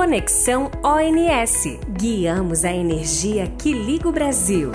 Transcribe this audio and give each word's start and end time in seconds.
Conexão 0.00 0.70
ONS. 0.84 1.76
Guiamos 1.90 2.64
a 2.64 2.70
energia 2.70 3.48
que 3.58 3.72
liga 3.72 4.08
o 4.08 4.12
Brasil. 4.12 4.70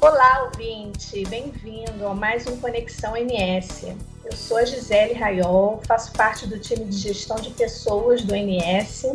Olá, 0.00 0.42
ouvinte! 0.42 1.24
Bem-vindo 1.28 2.04
a 2.04 2.12
mais 2.12 2.48
um 2.48 2.56
Conexão 2.56 3.14
NS. 3.14 3.94
Eu 4.24 4.36
sou 4.36 4.56
a 4.56 4.64
Gisele 4.64 5.14
Raiol, 5.14 5.80
faço 5.86 6.12
parte 6.12 6.48
do 6.48 6.58
time 6.58 6.86
de 6.86 6.98
gestão 6.98 7.36
de 7.36 7.50
pessoas 7.50 8.24
do 8.24 8.34
NS, 8.34 9.06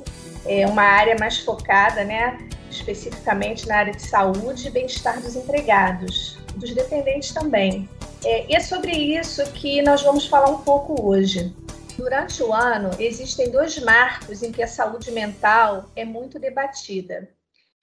é 0.45 0.65
uma 0.65 0.83
área 0.83 1.17
mais 1.19 1.39
focada, 1.39 2.05
né, 2.05 2.47
especificamente 2.71 3.67
na 3.67 3.75
área 3.75 3.93
de 3.93 4.03
saúde 4.03 4.67
e 4.67 4.71
bem-estar 4.71 5.21
dos 5.21 5.35
empregados, 5.35 6.37
dos 6.55 6.73
dependentes 6.73 7.33
também. 7.33 7.89
É, 8.25 8.51
e 8.51 8.55
é 8.55 8.59
sobre 8.59 8.91
isso 8.91 9.43
que 9.53 9.83
nós 9.83 10.01
vamos 10.01 10.25
falar 10.25 10.49
um 10.49 10.63
pouco 10.63 11.07
hoje. 11.07 11.55
Durante 11.95 12.41
o 12.41 12.51
ano, 12.51 12.89
existem 12.99 13.51
dois 13.51 13.77
marcos 13.77 14.41
em 14.41 14.51
que 14.51 14.63
a 14.63 14.67
saúde 14.67 15.11
mental 15.11 15.91
é 15.95 16.03
muito 16.03 16.39
debatida. 16.39 17.29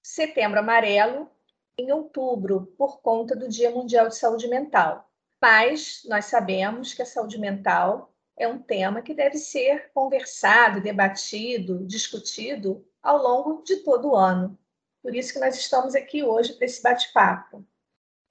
Setembro 0.02 0.58
Amarelo, 0.58 1.30
em 1.78 1.92
outubro, 1.92 2.66
por 2.76 3.00
conta 3.00 3.36
do 3.36 3.48
Dia 3.48 3.70
Mundial 3.70 4.08
de 4.08 4.16
Saúde 4.16 4.48
Mental. 4.48 5.08
Mas 5.40 6.02
nós 6.06 6.24
sabemos 6.24 6.92
que 6.92 7.02
a 7.02 7.06
saúde 7.06 7.38
mental 7.38 8.12
é 8.36 8.48
um 8.48 8.58
tema 8.58 9.00
que 9.00 9.14
deve 9.14 9.38
ser 9.38 9.92
conversado, 9.94 10.80
debatido, 10.80 11.86
discutido 11.86 12.84
ao 13.00 13.16
longo 13.16 13.62
de 13.62 13.76
todo 13.76 14.08
o 14.08 14.16
ano. 14.16 14.58
Por 15.00 15.14
isso 15.14 15.32
que 15.32 15.38
nós 15.38 15.56
estamos 15.56 15.94
aqui 15.94 16.24
hoje 16.24 16.54
para 16.54 16.64
esse 16.64 16.82
bate-papo. 16.82 17.64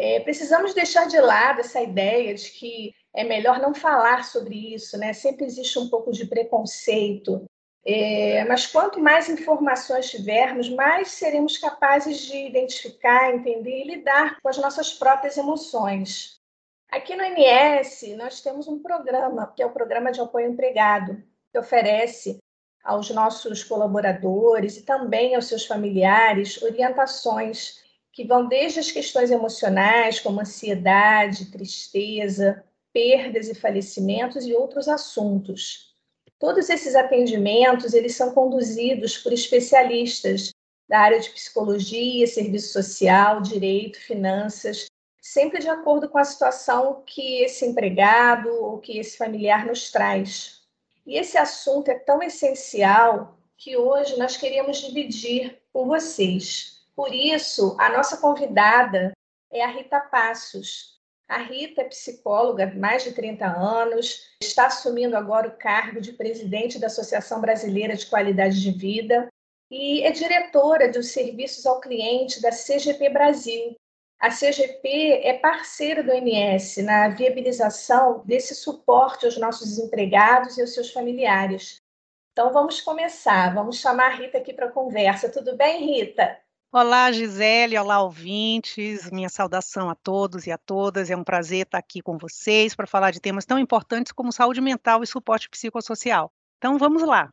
É, 0.03 0.19
precisamos 0.19 0.73
deixar 0.73 1.07
de 1.07 1.19
lado 1.19 1.59
essa 1.59 1.79
ideia 1.79 2.33
de 2.33 2.49
que 2.49 2.91
é 3.13 3.23
melhor 3.23 3.59
não 3.59 3.71
falar 3.71 4.23
sobre 4.23 4.73
isso, 4.73 4.97
né? 4.97 5.13
Sempre 5.13 5.45
existe 5.45 5.77
um 5.77 5.89
pouco 5.89 6.11
de 6.11 6.25
preconceito. 6.25 7.45
É, 7.85 8.43
mas 8.45 8.65
quanto 8.65 8.99
mais 8.99 9.29
informações 9.29 10.09
tivermos, 10.09 10.69
mais 10.69 11.11
seremos 11.11 11.55
capazes 11.59 12.17
de 12.17 12.35
identificar, 12.35 13.31
entender 13.31 13.83
e 13.83 13.95
lidar 13.95 14.41
com 14.41 14.49
as 14.49 14.57
nossas 14.57 14.91
próprias 14.91 15.37
emoções. 15.37 16.39
Aqui 16.89 17.15
no 17.15 17.23
NS, 17.23 18.15
nós 18.17 18.41
temos 18.41 18.67
um 18.67 18.81
programa, 18.81 19.53
que 19.55 19.61
é 19.61 19.67
o 19.67 19.71
Programa 19.71 20.11
de 20.11 20.19
Apoio 20.19 20.49
Empregado, 20.49 21.21
que 21.51 21.59
oferece 21.59 22.39
aos 22.83 23.11
nossos 23.11 23.63
colaboradores 23.63 24.77
e 24.77 24.81
também 24.81 25.35
aos 25.35 25.45
seus 25.45 25.67
familiares 25.67 26.59
orientações 26.63 27.81
que 28.11 28.25
vão 28.25 28.47
desde 28.47 28.79
as 28.79 28.91
questões 28.91 29.31
emocionais, 29.31 30.19
como 30.19 30.41
ansiedade, 30.41 31.51
tristeza, 31.51 32.63
perdas 32.91 33.47
e 33.47 33.55
falecimentos 33.55 34.45
e 34.45 34.53
outros 34.53 34.87
assuntos. 34.87 35.95
Todos 36.37 36.69
esses 36.69 36.95
atendimentos, 36.95 37.93
eles 37.93 38.15
são 38.15 38.33
conduzidos 38.33 39.17
por 39.17 39.31
especialistas 39.31 40.51
da 40.89 40.99
área 40.99 41.19
de 41.19 41.29
psicologia, 41.29 42.27
serviço 42.27 42.73
social, 42.73 43.41
direito, 43.41 43.99
finanças 43.99 44.87
sempre 45.21 45.59
de 45.59 45.69
acordo 45.69 46.09
com 46.09 46.17
a 46.17 46.25
situação 46.25 47.03
que 47.05 47.43
esse 47.43 47.63
empregado 47.65 48.49
ou 48.49 48.79
que 48.79 48.97
esse 48.97 49.15
familiar 49.15 49.65
nos 49.67 49.91
traz. 49.91 50.61
E 51.05 51.15
esse 51.15 51.37
assunto 51.37 51.89
é 51.89 51.95
tão 51.95 52.21
essencial 52.23 53.37
que 53.55 53.77
hoje 53.77 54.17
nós 54.17 54.35
queríamos 54.35 54.81
dividir 54.81 55.61
com 55.71 55.85
vocês. 55.85 56.80
Por 56.95 57.13
isso, 57.13 57.75
a 57.79 57.89
nossa 57.89 58.17
convidada 58.17 59.11
é 59.51 59.63
a 59.63 59.67
Rita 59.67 59.99
Passos. 59.99 60.99
A 61.27 61.37
Rita 61.37 61.81
é 61.81 61.85
psicóloga 61.85 62.65
há 62.65 62.75
mais 62.75 63.03
de 63.03 63.13
30 63.13 63.45
anos, 63.45 64.29
está 64.41 64.67
assumindo 64.67 65.15
agora 65.15 65.47
o 65.47 65.57
cargo 65.57 66.01
de 66.01 66.11
presidente 66.13 66.77
da 66.77 66.87
Associação 66.87 67.39
Brasileira 67.39 67.95
de 67.95 68.05
Qualidade 68.05 68.61
de 68.61 68.71
Vida 68.71 69.29
e 69.69 70.03
é 70.03 70.11
diretora 70.11 70.91
dos 70.91 71.07
serviços 71.07 71.65
ao 71.65 71.79
cliente 71.79 72.41
da 72.41 72.49
CGP 72.49 73.09
Brasil, 73.09 73.77
a 74.21 74.29
CGP 74.29 75.21
é 75.23 75.33
parceira 75.33 76.03
do 76.03 76.11
MS 76.11 76.83
na 76.83 77.09
viabilização 77.09 78.21
desse 78.23 78.53
suporte 78.53 79.25
aos 79.25 79.35
nossos 79.39 79.79
empregados 79.79 80.55
e 80.55 80.61
aos 80.61 80.75
seus 80.75 80.91
familiares. 80.91 81.77
Então 82.31 82.53
vamos 82.53 82.79
começar, 82.79 83.51
vamos 83.51 83.79
chamar 83.79 84.11
a 84.11 84.15
Rita 84.15 84.37
aqui 84.37 84.53
para 84.53 84.67
a 84.67 84.71
conversa. 84.71 85.27
Tudo 85.27 85.57
bem, 85.57 85.87
Rita? 85.87 86.37
Olá, 86.73 87.11
Gisele, 87.11 87.77
olá, 87.77 88.01
ouvintes. 88.01 89.11
Minha 89.11 89.27
saudação 89.27 89.89
a 89.89 89.95
todos 89.95 90.47
e 90.47 90.51
a 90.53 90.57
todas. 90.57 91.11
É 91.11 91.17
um 91.17 91.23
prazer 91.23 91.65
estar 91.65 91.77
aqui 91.77 92.01
com 92.01 92.17
vocês 92.17 92.73
para 92.73 92.87
falar 92.87 93.11
de 93.11 93.19
temas 93.19 93.43
tão 93.43 93.59
importantes 93.59 94.13
como 94.13 94.31
saúde 94.31 94.61
mental 94.61 95.03
e 95.03 95.07
suporte 95.07 95.49
psicossocial. 95.49 96.31
Então 96.57 96.77
vamos 96.77 97.03
lá. 97.03 97.29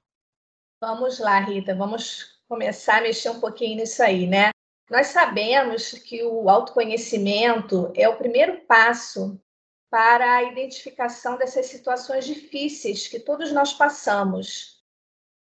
Vamos 0.81 1.21
lá, 1.21 1.39
Rita, 1.39 1.73
vamos 1.73 2.43
começar 2.49 2.99
a 2.99 3.03
mexer 3.03 3.31
um 3.31 3.39
pouquinho 3.39 3.77
nisso 3.77 4.03
aí, 4.03 4.27
né? 4.27 4.51
Nós 4.91 5.07
sabemos 5.09 5.93
que 5.93 6.25
o 6.25 6.51
autoconhecimento 6.51 7.93
é 7.95 8.09
o 8.09 8.17
primeiro 8.17 8.63
passo 8.63 9.41
para 9.89 10.35
a 10.35 10.43
identificação 10.43 11.39
dessas 11.39 11.67
situações 11.67 12.27
difíceis 12.27 13.07
que 13.07 13.21
todos 13.21 13.53
nós 13.53 13.73
passamos. 13.73 14.78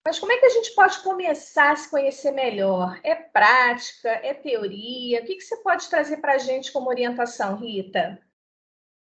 Mas 0.06 0.20
como 0.20 0.32
é 0.34 0.38
que 0.38 0.46
a 0.46 0.50
gente 0.50 0.76
pode 0.76 1.00
começar 1.00 1.72
a 1.72 1.76
se 1.76 1.90
conhecer 1.90 2.32
melhor? 2.32 3.00
É 3.04 3.16
prática? 3.16 4.10
É 4.10 4.34
teoria? 4.34 5.22
O 5.22 5.26
que, 5.26 5.40
você 5.40 5.56
pode 5.58 5.90
trazer 5.90 6.18
para 6.18 6.34
a 6.34 6.38
gente 6.38 6.74
como 6.74 6.90
orientação, 6.90 7.56
Rita? 7.56 8.22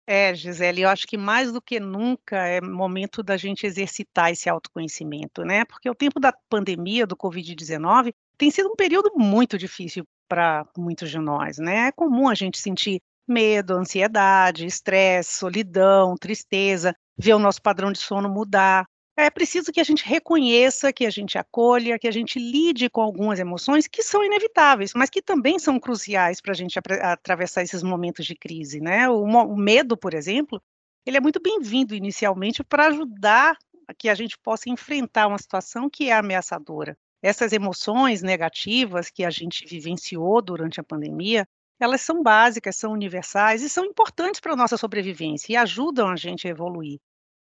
É, 0.05 0.35
Gisele, 0.35 0.81
eu 0.81 0.89
acho 0.89 1.07
que 1.07 1.17
mais 1.17 1.51
do 1.51 1.61
que 1.61 1.79
nunca 1.79 2.45
é 2.45 2.61
momento 2.61 3.23
da 3.23 3.37
gente 3.37 3.65
exercitar 3.65 4.31
esse 4.31 4.49
autoconhecimento, 4.49 5.43
né? 5.43 5.65
Porque 5.65 5.89
o 5.89 5.95
tempo 5.95 6.19
da 6.19 6.33
pandemia, 6.49 7.07
do 7.07 7.15
Covid-19, 7.15 8.13
tem 8.37 8.51
sido 8.51 8.69
um 8.69 8.75
período 8.75 9.11
muito 9.15 9.57
difícil 9.57 10.05
para 10.27 10.67
muitos 10.77 11.09
de 11.09 11.19
nós, 11.19 11.57
né? 11.57 11.87
É 11.87 11.91
comum 11.91 12.27
a 12.27 12.35
gente 12.35 12.59
sentir 12.59 13.01
medo, 13.27 13.73
ansiedade, 13.75 14.65
estresse, 14.65 15.35
solidão, 15.35 16.15
tristeza, 16.15 16.93
ver 17.17 17.33
o 17.33 17.39
nosso 17.39 17.61
padrão 17.61 17.91
de 17.91 17.99
sono 17.99 18.29
mudar. 18.29 18.85
É 19.15 19.29
preciso 19.29 19.71
que 19.71 19.79
a 19.79 19.83
gente 19.83 20.03
reconheça, 20.03 20.91
que 20.91 21.05
a 21.05 21.09
gente 21.09 21.37
acolha, 21.37 21.99
que 21.99 22.07
a 22.07 22.11
gente 22.11 22.39
lide 22.39 22.89
com 22.89 23.01
algumas 23.01 23.39
emoções 23.39 23.87
que 23.87 24.01
são 24.01 24.23
inevitáveis, 24.23 24.93
mas 24.95 25.09
que 25.09 25.21
também 25.21 25.59
são 25.59 25.79
cruciais 25.79 26.41
para 26.41 26.51
a 26.51 26.55
gente 26.55 26.79
atravessar 27.01 27.61
esses 27.61 27.83
momentos 27.83 28.25
de 28.25 28.35
crise, 28.35 28.79
né? 28.79 29.07
O, 29.07 29.23
o 29.23 29.55
medo, 29.55 29.95
por 29.95 30.15
exemplo, 30.15 30.59
ele 31.05 31.17
é 31.17 31.21
muito 31.21 31.39
bem-vindo 31.39 31.93
inicialmente 31.93 32.63
para 32.63 32.87
ajudar 32.87 33.55
a 33.87 33.93
que 33.93 34.09
a 34.09 34.15
gente 34.15 34.37
possa 34.39 34.69
enfrentar 34.69 35.27
uma 35.27 35.37
situação 35.37 35.89
que 35.89 36.09
é 36.09 36.13
ameaçadora 36.13 36.97
essas 37.23 37.53
emoções 37.53 38.21
negativas 38.21 39.09
que 39.09 39.23
a 39.23 39.29
gente 39.29 39.65
vivenciou 39.65 40.41
durante 40.41 40.81
a 40.81 40.83
pandemia, 40.83 41.47
elas 41.79 42.01
são 42.01 42.21
básicas, 42.21 42.75
são 42.75 42.91
universais 42.91 43.63
e 43.63 43.69
são 43.69 43.85
importantes 43.85 44.41
para 44.41 44.51
a 44.51 44.57
nossa 44.57 44.75
sobrevivência 44.75 45.53
e 45.53 45.55
ajudam 45.55 46.09
a 46.09 46.17
gente 46.17 46.45
a 46.45 46.51
evoluir. 46.51 46.99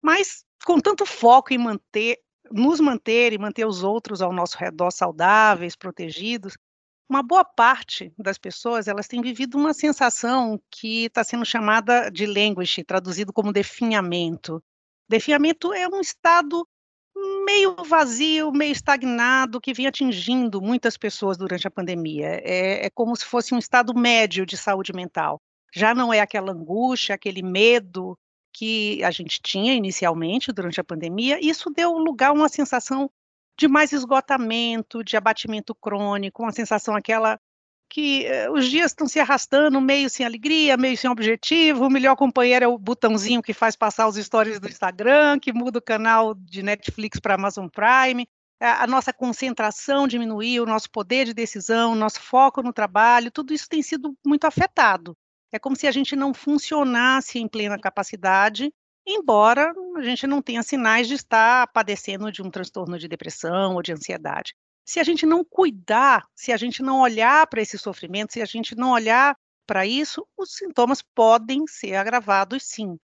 Mas 0.02 0.42
com 0.68 0.78
tanto 0.78 1.06
foco 1.06 1.54
em 1.54 1.56
manter, 1.56 2.18
nos 2.50 2.78
manter 2.78 3.32
e 3.32 3.38
manter 3.38 3.66
os 3.66 3.82
outros 3.82 4.20
ao 4.20 4.34
nosso 4.34 4.58
redor 4.58 4.90
saudáveis, 4.90 5.74
protegidos, 5.74 6.58
uma 7.08 7.22
boa 7.22 7.42
parte 7.42 8.12
das 8.18 8.36
pessoas 8.36 8.86
elas 8.86 9.08
têm 9.08 9.22
vivido 9.22 9.56
uma 9.56 9.72
sensação 9.72 10.60
que 10.70 11.06
está 11.06 11.24
sendo 11.24 11.46
chamada 11.46 12.10
de 12.10 12.26
language, 12.26 12.84
traduzido 12.84 13.32
como 13.32 13.50
definhamento. 13.50 14.62
Definhamento 15.08 15.72
é 15.72 15.88
um 15.88 16.02
estado 16.02 16.68
meio 17.46 17.74
vazio, 17.82 18.52
meio 18.52 18.72
estagnado, 18.72 19.62
que 19.62 19.72
vem 19.72 19.86
atingindo 19.86 20.60
muitas 20.60 20.98
pessoas 20.98 21.38
durante 21.38 21.66
a 21.66 21.70
pandemia. 21.70 22.42
É, 22.44 22.84
é, 22.84 22.90
como 22.90 23.16
se 23.16 23.24
fosse 23.24 23.54
um 23.54 23.58
estado 23.58 23.98
médio 23.98 24.44
de 24.44 24.58
saúde 24.58 24.92
mental. 24.92 25.40
Já 25.74 25.94
não 25.94 26.12
é 26.12 26.20
aquela 26.20 26.52
angústia, 26.52 27.14
aquele 27.14 27.42
medo 27.42 28.18
que 28.58 29.04
a 29.04 29.12
gente 29.12 29.40
tinha 29.40 29.72
inicialmente 29.72 30.50
durante 30.50 30.80
a 30.80 30.84
pandemia. 30.84 31.38
Isso 31.40 31.70
deu 31.70 31.92
lugar 31.92 32.30
a 32.30 32.32
uma 32.32 32.48
sensação 32.48 33.08
de 33.56 33.68
mais 33.68 33.92
esgotamento, 33.92 35.04
de 35.04 35.16
abatimento 35.16 35.72
crônico, 35.76 36.42
uma 36.42 36.50
sensação 36.50 36.96
aquela 36.96 37.38
que 37.88 38.26
eh, 38.26 38.50
os 38.50 38.68
dias 38.68 38.90
estão 38.90 39.06
se 39.06 39.20
arrastando, 39.20 39.80
meio 39.80 40.10
sem 40.10 40.26
alegria, 40.26 40.76
meio 40.76 40.96
sem 40.98 41.08
objetivo. 41.08 41.86
O 41.86 41.90
melhor 41.90 42.16
companheiro 42.16 42.64
é 42.64 42.68
o 42.68 42.76
botãozinho 42.76 43.42
que 43.42 43.54
faz 43.54 43.76
passar 43.76 44.08
os 44.08 44.16
stories 44.16 44.58
do 44.58 44.68
Instagram, 44.68 45.38
que 45.38 45.52
muda 45.52 45.78
o 45.78 45.82
canal 45.82 46.34
de 46.34 46.60
Netflix 46.60 47.20
para 47.20 47.34
Amazon 47.34 47.68
Prime. 47.68 48.26
A, 48.60 48.82
a 48.82 48.86
nossa 48.88 49.12
concentração 49.12 50.08
diminuiu, 50.08 50.64
o 50.64 50.66
nosso 50.66 50.90
poder 50.90 51.26
de 51.26 51.32
decisão, 51.32 51.94
nosso 51.94 52.20
foco 52.20 52.60
no 52.60 52.72
trabalho, 52.72 53.30
tudo 53.30 53.54
isso 53.54 53.68
tem 53.68 53.82
sido 53.82 54.16
muito 54.26 54.46
afetado. 54.46 55.16
É 55.52 55.58
como 55.58 55.76
se 55.76 55.86
a 55.86 55.90
gente 55.90 56.14
não 56.14 56.34
funcionasse 56.34 57.38
em 57.38 57.48
plena 57.48 57.78
capacidade, 57.78 58.72
embora 59.06 59.72
a 59.96 60.02
gente 60.02 60.26
não 60.26 60.42
tenha 60.42 60.62
sinais 60.62 61.08
de 61.08 61.14
estar 61.14 61.66
padecendo 61.68 62.30
de 62.30 62.42
um 62.42 62.50
transtorno 62.50 62.98
de 62.98 63.08
depressão 63.08 63.74
ou 63.74 63.82
de 63.82 63.92
ansiedade 63.92 64.54
se 64.88 64.98
a 64.98 65.04
gente 65.04 65.26
não 65.26 65.44
cuidar, 65.44 66.26
se 66.34 66.50
a 66.50 66.56
gente 66.56 66.82
não 66.82 67.02
olhar 67.02 67.46
para 67.46 67.60
esse 67.60 67.76
sofrimento, 67.76 68.32
se 68.32 68.40
a 68.40 68.46
gente 68.46 68.74
não 68.74 68.92
olhar 68.92 69.36
para 69.66 69.84
isso, 69.84 70.26
os 70.34 70.54
sintomas 70.54 71.02
podem 71.02 71.66
ser 71.66 71.94
agravados 71.94 72.62
sim. 72.64 72.98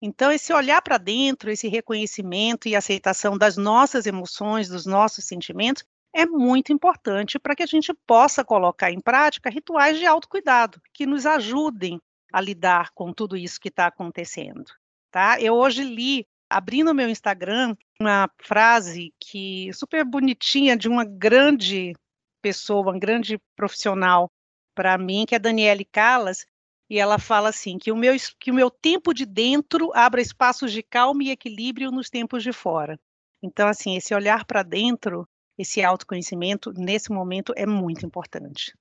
Então, 0.00 0.32
esse 0.32 0.50
olhar 0.50 0.80
para 0.80 0.96
dentro, 0.96 1.50
esse 1.50 1.68
reconhecimento 1.68 2.68
e 2.68 2.74
aceitação 2.74 3.36
das 3.36 3.58
nossas 3.58 4.06
emoções, 4.06 4.70
dos 4.70 4.86
nossos 4.86 5.26
sentimentos, 5.26 5.84
é 6.16 6.24
muito 6.24 6.72
importante 6.72 7.38
para 7.38 7.54
que 7.54 7.62
a 7.62 7.66
gente 7.66 7.92
possa 8.06 8.42
colocar 8.42 8.90
em 8.90 9.00
prática 9.00 9.50
rituais 9.50 9.98
de 9.98 10.06
autocuidado 10.06 10.80
que 10.94 11.04
nos 11.04 11.26
ajudem 11.26 12.00
a 12.32 12.40
lidar 12.40 12.90
com 12.94 13.12
tudo 13.12 13.36
isso 13.36 13.60
que 13.60 13.68
está 13.68 13.86
acontecendo. 13.86 14.64
Tá? 15.10 15.38
Eu 15.38 15.54
hoje 15.54 15.84
li, 15.84 16.26
abrindo 16.48 16.94
meu 16.94 17.10
Instagram, 17.10 17.76
uma 18.00 18.30
frase 18.42 19.12
que 19.20 19.70
super 19.74 20.06
bonitinha 20.06 20.74
de 20.74 20.88
uma 20.88 21.04
grande 21.04 21.92
pessoa, 22.40 22.92
uma 22.92 22.98
grande 22.98 23.38
profissional 23.54 24.30
para 24.74 24.96
mim, 24.96 25.26
que 25.28 25.34
é 25.34 25.38
Daniele 25.38 25.84
Callas, 25.84 26.46
e 26.88 26.98
ela 26.98 27.18
fala 27.18 27.50
assim 27.50 27.76
que 27.76 27.92
o 27.92 27.96
meu 27.96 28.14
que 28.40 28.50
o 28.50 28.54
meu 28.54 28.70
tempo 28.70 29.12
de 29.12 29.26
dentro 29.26 29.90
abra 29.94 30.20
espaços 30.22 30.72
de 30.72 30.82
calma 30.82 31.24
e 31.24 31.30
equilíbrio 31.30 31.90
nos 31.90 32.08
tempos 32.08 32.42
de 32.42 32.52
fora. 32.52 32.98
Então 33.42 33.68
assim, 33.68 33.96
esse 33.96 34.14
olhar 34.14 34.46
para 34.46 34.62
dentro 34.62 35.28
esse 35.58 35.82
autoconhecimento, 35.82 36.72
nesse 36.72 37.10
momento, 37.10 37.52
é 37.56 37.66
muito 37.66 38.04
importante. 38.04 38.72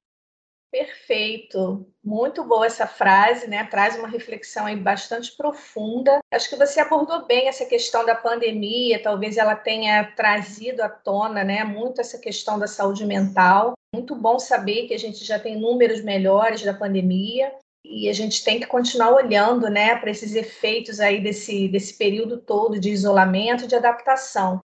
Perfeito, 0.77 1.87
muito 2.03 2.43
boa 2.43 2.65
essa 2.65 2.85
frase, 2.85 3.47
né? 3.47 3.63
Traz 3.63 3.97
uma 3.97 4.09
reflexão 4.09 4.65
aí 4.65 4.75
bastante 4.75 5.31
profunda. 5.37 6.19
Acho 6.29 6.49
que 6.49 6.57
você 6.57 6.81
abordou 6.81 7.25
bem 7.25 7.47
essa 7.47 7.65
questão 7.65 8.05
da 8.05 8.13
pandemia, 8.13 9.01
talvez 9.01 9.37
ela 9.37 9.55
tenha 9.55 10.03
trazido 10.17 10.81
à 10.81 10.89
tona, 10.89 11.45
né, 11.45 11.63
muito 11.63 12.01
essa 12.01 12.19
questão 12.19 12.59
da 12.59 12.67
saúde 12.67 13.05
mental. 13.05 13.73
Muito 13.93 14.15
bom 14.15 14.37
saber 14.37 14.85
que 14.87 14.93
a 14.93 14.99
gente 14.99 15.23
já 15.23 15.39
tem 15.39 15.57
números 15.57 16.03
melhores 16.03 16.61
da 16.61 16.73
pandemia 16.73 17.53
e 17.85 18.09
a 18.09 18.13
gente 18.13 18.43
tem 18.43 18.59
que 18.59 18.67
continuar 18.67 19.13
olhando, 19.13 19.69
né, 19.69 19.95
para 19.95 20.11
esses 20.11 20.35
efeitos 20.35 20.99
aí 20.99 21.23
desse 21.23 21.69
desse 21.69 21.97
período 21.97 22.37
todo 22.37 22.77
de 22.77 22.89
isolamento, 22.89 23.65
de 23.65 23.75
adaptação 23.75 24.59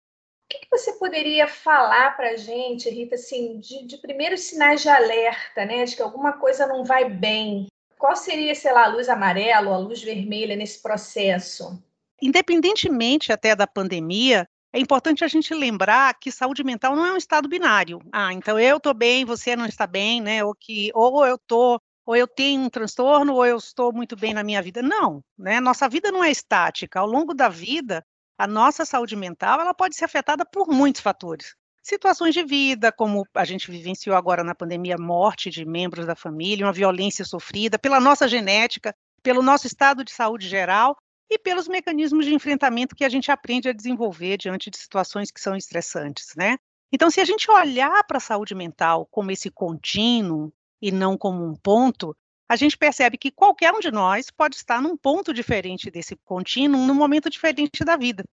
que, 0.49 0.59
que 0.59 0.67
você 0.69 0.93
poderia 0.93 1.47
falar 1.47 2.17
para 2.17 2.31
a 2.31 2.35
gente, 2.35 2.89
Rita, 2.89 3.15
assim, 3.15 3.59
de, 3.59 3.85
de, 3.85 3.97
primeiros 3.97 4.41
sinais 4.41 4.81
de 4.81 4.89
alerta, 4.89 5.63
né, 5.63 5.85
de 5.85 5.95
que 5.95 6.01
alguma 6.01 6.33
coisa 6.33 6.65
não 6.65 6.83
vai 6.83 7.07
bem? 7.07 7.67
Qual 7.97 8.15
seria, 8.15 8.55
sei 8.55 8.73
lá, 8.73 8.85
a 8.85 8.87
luz 8.87 9.07
amarela 9.07 9.69
ou 9.69 9.73
a 9.75 9.77
luz 9.77 10.01
vermelha 10.01 10.55
nesse 10.55 10.81
processo? 10.81 11.81
Independentemente 12.21 13.31
até 13.31 13.55
da 13.55 13.67
pandemia, 13.67 14.47
é 14.73 14.79
importante 14.79 15.23
a 15.23 15.27
gente 15.27 15.53
lembrar 15.53 16.17
que 16.19 16.31
saúde 16.31 16.63
mental 16.63 16.95
não 16.95 17.05
é 17.05 17.13
um 17.13 17.17
estado 17.17 17.47
binário. 17.47 18.01
Ah, 18.11 18.33
então 18.33 18.59
eu 18.59 18.77
estou 18.77 18.93
bem, 18.93 19.25
você 19.25 19.55
não 19.55 19.65
está 19.65 19.85
bem, 19.85 20.21
né? 20.21 20.43
Ou 20.43 20.55
que 20.55 20.91
ou 20.93 21.25
eu 21.25 21.37
tô, 21.37 21.81
ou 22.05 22.15
eu 22.15 22.27
tenho 22.27 22.61
um 22.61 22.69
transtorno, 22.69 23.33
ou 23.33 23.45
eu 23.45 23.57
estou 23.57 23.91
muito 23.91 24.15
bem 24.15 24.33
na 24.33 24.43
minha 24.43 24.61
vida. 24.61 24.81
Não, 24.81 25.23
né? 25.37 25.59
Nossa 25.59 25.89
vida 25.89 26.11
não 26.11 26.23
é 26.23 26.31
estática. 26.31 26.99
Ao 26.99 27.07
longo 27.07 27.33
da 27.33 27.49
vida, 27.49 28.05
a 28.39 28.47
nossa 28.47 28.85
saúde 28.85 29.17
mental 29.17 29.59
ela 29.59 29.73
pode 29.73 29.97
ser 29.97 30.05
afetada 30.05 30.45
por 30.45 30.69
muitos 30.69 31.01
fatores. 31.01 31.55
Situações 31.83 32.33
de 32.33 32.41
vida, 32.41 32.89
como 32.89 33.27
a 33.35 33.43
gente 33.43 33.69
vivenciou 33.69 34.15
agora 34.15 34.45
na 34.45 34.55
pandemia, 34.55 34.95
morte 34.97 35.49
de 35.49 35.65
membros 35.65 36.05
da 36.05 36.15
família, 36.15 36.65
uma 36.65 36.71
violência 36.71 37.25
sofrida, 37.25 37.77
pela 37.77 37.99
nossa 37.99 38.29
genética, 38.29 38.95
pelo 39.21 39.41
nosso 39.41 39.67
estado 39.67 40.05
de 40.05 40.11
saúde 40.11 40.47
geral 40.47 40.95
e 41.29 41.37
pelos 41.37 41.67
mecanismos 41.67 42.25
de 42.25 42.33
enfrentamento 42.33 42.95
que 42.95 43.03
a 43.03 43.09
gente 43.09 43.29
aprende 43.29 43.67
a 43.67 43.73
desenvolver 43.73 44.37
diante 44.37 44.69
de 44.69 44.77
situações 44.77 45.31
que 45.31 45.41
são 45.41 45.53
estressantes, 45.53 46.33
né? 46.37 46.57
Então, 46.93 47.11
se 47.11 47.19
a 47.19 47.25
gente 47.25 47.51
olhar 47.51 48.05
para 48.05 48.17
a 48.17 48.21
saúde 48.21 48.55
mental 48.55 49.05
como 49.11 49.31
esse 49.31 49.51
contínuo 49.51 50.51
e 50.81 50.93
não 50.93 51.17
como 51.17 51.45
um 51.45 51.55
ponto, 51.55 52.15
a 52.49 52.55
gente 52.55 52.75
percebe 52.75 53.15
que 53.15 53.29
qualquer 53.29 53.71
um 53.71 53.79
de 53.79 53.91
nós 53.91 54.31
pode 54.31 54.55
estar 54.55 54.81
num 54.81 54.97
ponto 54.97 55.31
diferente 55.31 55.91
desse 55.91 56.15
contínuo, 56.25 56.85
num 56.85 56.95
momento 56.95 57.29
diferente 57.29 57.85
da 57.85 57.95
vida. 57.95 58.23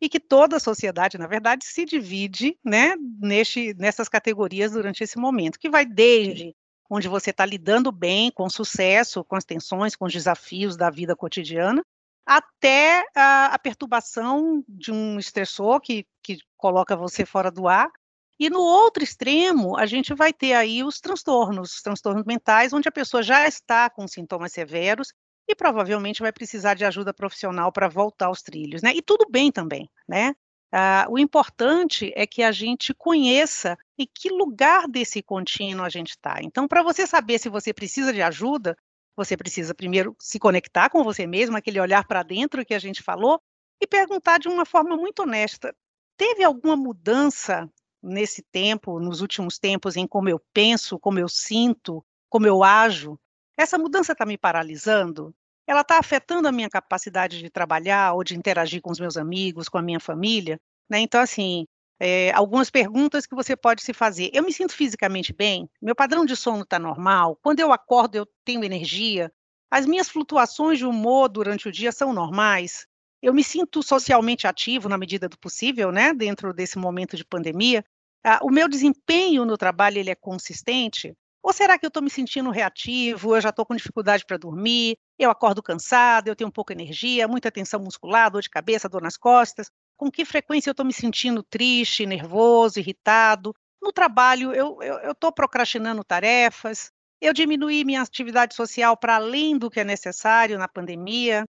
E 0.00 0.08
que 0.08 0.18
toda 0.18 0.56
a 0.56 0.60
sociedade, 0.60 1.18
na 1.18 1.26
verdade, 1.26 1.64
se 1.66 1.84
divide 1.84 2.58
né, 2.64 2.96
neste, 3.20 3.74
nessas 3.74 4.08
categorias 4.08 4.72
durante 4.72 5.04
esse 5.04 5.18
momento, 5.18 5.58
que 5.58 5.68
vai 5.68 5.84
desde 5.84 6.54
onde 6.88 7.08
você 7.08 7.30
está 7.30 7.44
lidando 7.44 7.92
bem, 7.92 8.30
com 8.30 8.48
sucesso, 8.48 9.24
com 9.24 9.36
as 9.36 9.44
tensões, 9.44 9.94
com 9.94 10.06
os 10.06 10.12
desafios 10.12 10.76
da 10.76 10.88
vida 10.88 11.14
cotidiana, 11.14 11.84
até 12.24 13.04
a, 13.14 13.46
a 13.54 13.58
perturbação 13.58 14.64
de 14.68 14.90
um 14.90 15.18
estressor 15.18 15.80
que, 15.80 16.06
que 16.22 16.38
coloca 16.56 16.96
você 16.96 17.26
fora 17.26 17.50
do 17.50 17.68
ar, 17.68 17.90
e 18.38 18.50
no 18.50 18.60
outro 18.60 19.02
extremo, 19.02 19.76
a 19.78 19.86
gente 19.86 20.14
vai 20.14 20.32
ter 20.32 20.52
aí 20.52 20.84
os 20.84 21.00
transtornos, 21.00 21.74
os 21.74 21.82
transtornos 21.82 22.24
mentais, 22.24 22.72
onde 22.72 22.88
a 22.88 22.92
pessoa 22.92 23.22
já 23.22 23.46
está 23.46 23.88
com 23.88 24.06
sintomas 24.06 24.52
severos 24.52 25.12
e 25.48 25.54
provavelmente 25.54 26.20
vai 26.20 26.32
precisar 26.32 26.74
de 26.74 26.84
ajuda 26.84 27.14
profissional 27.14 27.72
para 27.72 27.88
voltar 27.88 28.26
aos 28.26 28.42
trilhos, 28.42 28.82
né? 28.82 28.92
E 28.94 29.00
tudo 29.00 29.26
bem 29.30 29.50
também, 29.50 29.88
né? 30.08 30.34
Ah, 30.72 31.06
o 31.08 31.18
importante 31.18 32.12
é 32.16 32.26
que 32.26 32.42
a 32.42 32.52
gente 32.52 32.92
conheça 32.92 33.78
em 33.96 34.06
que 34.12 34.28
lugar 34.28 34.88
desse 34.88 35.22
contínuo 35.22 35.84
a 35.84 35.88
gente 35.88 36.10
está. 36.10 36.38
Então, 36.42 36.66
para 36.66 36.82
você 36.82 37.06
saber 37.06 37.38
se 37.38 37.48
você 37.48 37.72
precisa 37.72 38.12
de 38.12 38.20
ajuda, 38.20 38.76
você 39.16 39.36
precisa 39.36 39.74
primeiro 39.74 40.14
se 40.20 40.38
conectar 40.38 40.90
com 40.90 41.02
você 41.02 41.26
mesmo, 41.26 41.56
aquele 41.56 41.80
olhar 41.80 42.06
para 42.06 42.22
dentro 42.22 42.66
que 42.66 42.74
a 42.74 42.78
gente 42.78 43.02
falou, 43.02 43.40
e 43.80 43.86
perguntar 43.86 44.38
de 44.38 44.48
uma 44.48 44.66
forma 44.66 44.96
muito 44.96 45.22
honesta: 45.22 45.74
teve 46.16 46.42
alguma 46.42 46.76
mudança 46.76 47.70
nesse 48.06 48.42
tempo, 48.42 49.00
nos 49.00 49.20
últimos 49.20 49.58
tempos, 49.58 49.96
em 49.96 50.06
como 50.06 50.28
eu 50.28 50.40
penso, 50.52 50.98
como 50.98 51.18
eu 51.18 51.28
sinto, 51.28 52.04
como 52.28 52.46
eu 52.46 52.62
ajo, 52.62 53.18
essa 53.56 53.78
mudança 53.78 54.12
está 54.12 54.24
me 54.24 54.38
paralisando? 54.38 55.34
Ela 55.66 55.80
está 55.80 55.98
afetando 55.98 56.46
a 56.46 56.52
minha 56.52 56.70
capacidade 56.70 57.38
de 57.38 57.50
trabalhar 57.50 58.12
ou 58.14 58.22
de 58.22 58.36
interagir 58.36 58.80
com 58.80 58.92
os 58.92 59.00
meus 59.00 59.16
amigos, 59.16 59.68
com 59.68 59.78
a 59.78 59.82
minha 59.82 59.98
família? 59.98 60.60
Né? 60.88 61.00
Então, 61.00 61.20
assim, 61.20 61.66
é, 61.98 62.30
algumas 62.32 62.70
perguntas 62.70 63.26
que 63.26 63.34
você 63.34 63.56
pode 63.56 63.82
se 63.82 63.92
fazer. 63.92 64.30
Eu 64.32 64.42
me 64.42 64.52
sinto 64.52 64.74
fisicamente 64.74 65.32
bem? 65.32 65.68
Meu 65.80 65.94
padrão 65.94 66.24
de 66.24 66.36
sono 66.36 66.62
está 66.62 66.78
normal? 66.78 67.38
Quando 67.42 67.60
eu 67.60 67.72
acordo, 67.72 68.16
eu 68.16 68.26
tenho 68.44 68.62
energia? 68.62 69.32
As 69.70 69.86
minhas 69.86 70.08
flutuações 70.08 70.78
de 70.78 70.86
humor 70.86 71.28
durante 71.28 71.68
o 71.68 71.72
dia 71.72 71.90
são 71.90 72.12
normais? 72.12 72.86
Eu 73.22 73.34
me 73.34 73.42
sinto 73.42 73.82
socialmente 73.82 74.46
ativo 74.46 74.88
na 74.88 74.98
medida 74.98 75.28
do 75.28 75.38
possível, 75.38 75.90
né, 75.90 76.12
dentro 76.12 76.52
desse 76.52 76.78
momento 76.78 77.16
de 77.16 77.24
pandemia? 77.24 77.84
Ah, 78.26 78.40
o 78.42 78.50
meu 78.50 78.68
desempenho 78.68 79.44
no 79.44 79.56
trabalho 79.56 79.98
ele 79.98 80.10
é 80.10 80.14
consistente? 80.16 81.14
Ou 81.40 81.52
será 81.52 81.78
que 81.78 81.86
eu 81.86 81.88
estou 81.88 82.02
me 82.02 82.10
sentindo 82.10 82.50
reativo, 82.50 83.36
eu 83.36 83.40
já 83.40 83.50
estou 83.50 83.64
com 83.64 83.76
dificuldade 83.76 84.24
para 84.26 84.36
dormir, 84.36 84.96
eu 85.16 85.30
acordo 85.30 85.62
cansado, 85.62 86.26
eu 86.26 86.34
tenho 86.34 86.50
pouca 86.50 86.72
energia, 86.72 87.28
muita 87.28 87.52
tensão 87.52 87.78
muscular, 87.78 88.28
dor 88.28 88.42
de 88.42 88.50
cabeça, 88.50 88.88
dor 88.88 89.00
nas 89.00 89.16
costas? 89.16 89.70
Com 89.96 90.10
que 90.10 90.24
frequência 90.24 90.68
eu 90.68 90.72
estou 90.72 90.84
me 90.84 90.92
sentindo 90.92 91.40
triste, 91.44 92.04
nervoso, 92.04 92.80
irritado? 92.80 93.54
No 93.80 93.92
trabalho, 93.92 94.52
eu 94.52 94.76
estou 95.12 95.30
procrastinando 95.30 96.02
tarefas, 96.02 96.90
eu 97.20 97.32
diminuí 97.32 97.84
minha 97.84 98.02
atividade 98.02 98.56
social 98.56 98.96
para 98.96 99.14
além 99.14 99.56
do 99.56 99.70
que 99.70 99.78
é 99.78 99.84
necessário 99.84 100.58
na 100.58 100.66
pandemia, 100.66 101.44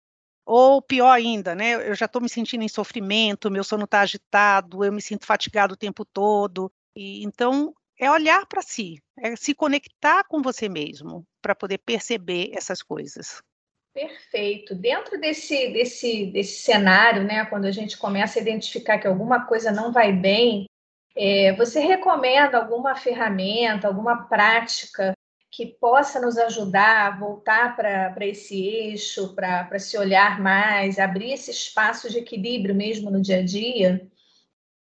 ou 0.45 0.81
pior 0.81 1.11
ainda, 1.11 1.55
né, 1.55 1.73
eu 1.73 1.95
já 1.95 2.05
estou 2.05 2.21
me 2.21 2.29
sentindo 2.29 2.63
em 2.63 2.69
sofrimento, 2.69 3.49
meu 3.49 3.63
sono 3.63 3.85
está 3.85 4.01
agitado, 4.01 4.83
eu 4.83 4.91
me 4.91 5.01
sinto 5.01 5.25
fatigado 5.25 5.73
o 5.73 5.77
tempo 5.77 6.03
todo. 6.03 6.71
E, 6.95 7.23
então, 7.23 7.73
é 7.99 8.09
olhar 8.11 8.45
para 8.45 8.61
si, 8.61 9.01
é 9.17 9.35
se 9.35 9.53
conectar 9.53 10.23
com 10.25 10.41
você 10.41 10.67
mesmo, 10.67 11.25
para 11.41 11.55
poder 11.55 11.77
perceber 11.79 12.51
essas 12.53 12.81
coisas. 12.81 13.41
Perfeito. 13.93 14.73
Dentro 14.73 15.19
desse, 15.19 15.71
desse, 15.71 16.25
desse 16.25 16.61
cenário, 16.61 17.23
né, 17.23 17.45
quando 17.45 17.65
a 17.65 17.71
gente 17.71 17.97
começa 17.97 18.39
a 18.39 18.41
identificar 18.41 18.97
que 18.97 19.07
alguma 19.07 19.45
coisa 19.45 19.71
não 19.71 19.91
vai 19.91 20.11
bem, 20.11 20.65
é, 21.15 21.53
você 21.53 21.79
recomenda 21.79 22.57
alguma 22.57 22.95
ferramenta, 22.95 23.87
alguma 23.87 24.27
prática 24.27 25.13
que 25.55 25.67
possa 25.67 26.19
nos 26.19 26.35
ajudar 26.35 27.05
a 27.05 27.15
voltar 27.15 27.75
para 27.75 28.25
esse 28.25 28.59
eixo, 28.59 29.35
para 29.35 29.77
se 29.77 29.95
olhar 29.95 30.41
mais, 30.41 30.97
abrir 30.97 31.31
esse 31.31 31.51
espaço 31.51 32.09
de 32.09 32.17
equilíbrio 32.17 32.73
mesmo 32.73 33.11
no 33.11 33.21
dia 33.21 33.37
a 33.37 33.45
dia? 33.45 34.09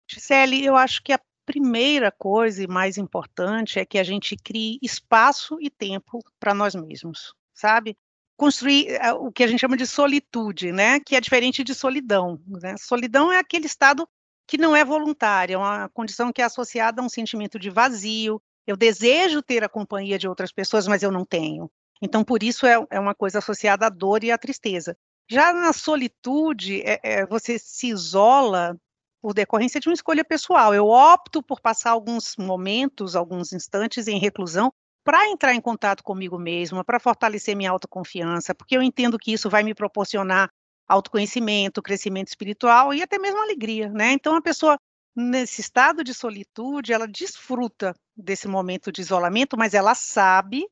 Gisele, 0.10 0.66
eu 0.66 0.76
acho 0.76 1.04
que 1.04 1.14
a 1.14 1.20
primeira 1.46 2.12
coisa 2.12 2.64
e 2.64 2.68
mais 2.68 2.98
importante 2.98 3.78
é 3.78 3.86
que 3.86 4.00
a 4.00 4.04
gente 4.04 4.36
crie 4.36 4.80
espaço 4.82 5.56
e 5.62 5.70
tempo 5.70 6.20
para 6.40 6.56
nós 6.56 6.74
mesmos, 6.74 7.36
sabe? 7.54 7.96
Construir 8.36 8.88
eh, 8.90 9.14
o 9.14 9.32
que 9.32 9.44
a 9.44 9.48
gente 9.48 9.60
chama 9.60 9.78
de 9.78 9.86
solitude, 9.86 10.72
né? 10.72 11.00
Que 11.00 11.16
é 11.16 11.22
diferente 11.22 11.64
de 11.64 11.76
solidão. 11.76 12.42
Né? 12.48 12.76
Solidão 12.80 13.32
é 13.32 13.38
aquele 13.38 13.68
estado 13.68 14.10
que 14.48 14.58
não 14.58 14.76
é 14.76 14.84
voluntário, 14.84 15.54
é 15.54 15.58
uma 15.58 15.90
condição 15.90 16.34
que 16.34 16.42
é 16.42 16.46
associada 16.46 17.04
a 17.04 17.06
um 17.06 17.10
sentimento 17.10 17.60
de 17.60 17.70
vazio, 17.70 18.42
eu 18.68 18.76
desejo 18.76 19.42
ter 19.42 19.64
a 19.64 19.70
companhia 19.70 20.18
de 20.18 20.28
outras 20.28 20.52
pessoas, 20.52 20.88
mas 20.88 21.04
eu 21.04 21.12
não 21.12 21.26
tenho. 21.26 21.70
Então, 22.02 22.24
por 22.24 22.44
isso 22.44 22.66
é, 22.66 22.76
é 22.90 23.00
uma 23.00 23.16
coisa 23.16 23.40
associada 23.40 23.86
à 23.86 23.90
dor 23.90 24.24
e 24.24 24.32
à 24.32 24.38
tristeza. 24.38 24.98
Já 25.30 25.54
na 25.54 25.74
solitude, 25.74 26.82
é, 26.82 27.00
é, 27.04 27.26
você 27.26 27.58
se 27.58 27.88
isola 27.88 28.78
por 29.22 29.34
decorrência 29.34 29.80
de 29.80 29.90
uma 29.90 29.94
escolha 29.94 30.24
pessoal. 30.24 30.74
Eu 30.74 30.88
opto 30.88 31.42
por 31.42 31.60
passar 31.60 31.92
alguns 31.92 32.36
momentos, 32.38 33.16
alguns 33.16 33.54
instantes 33.54 34.08
em 34.08 34.20
reclusão 34.20 34.72
para 35.04 35.28
entrar 35.30 35.54
em 35.54 35.62
contato 35.62 36.04
comigo 36.04 36.38
mesma, 36.38 36.84
para 36.84 37.00
fortalecer 37.00 37.56
minha 37.56 37.72
autoconfiança, 37.72 38.54
porque 38.54 38.76
eu 38.76 38.82
entendo 38.82 39.18
que 39.18 39.32
isso 39.32 39.50
vai 39.50 39.64
me 39.64 39.74
proporcionar 39.74 40.50
autoconhecimento, 40.88 41.82
crescimento 41.82 42.28
espiritual 42.28 42.94
e 42.94 43.02
até 43.02 43.18
mesmo 43.18 43.42
alegria, 43.42 43.90
né? 43.90 44.12
Então 44.12 44.36
a 44.36 44.42
pessoa 44.42 44.78
nesse 45.16 45.62
estado 45.62 46.04
de 46.04 46.14
solitude, 46.14 46.92
ela 46.92 47.08
desfruta 47.08 47.96
desse 48.16 48.48
momento 48.48 48.92
de 48.92 49.02
isolamento, 49.02 49.58
mas 49.58 49.74
ela 49.74 49.96
sabe 49.96 50.68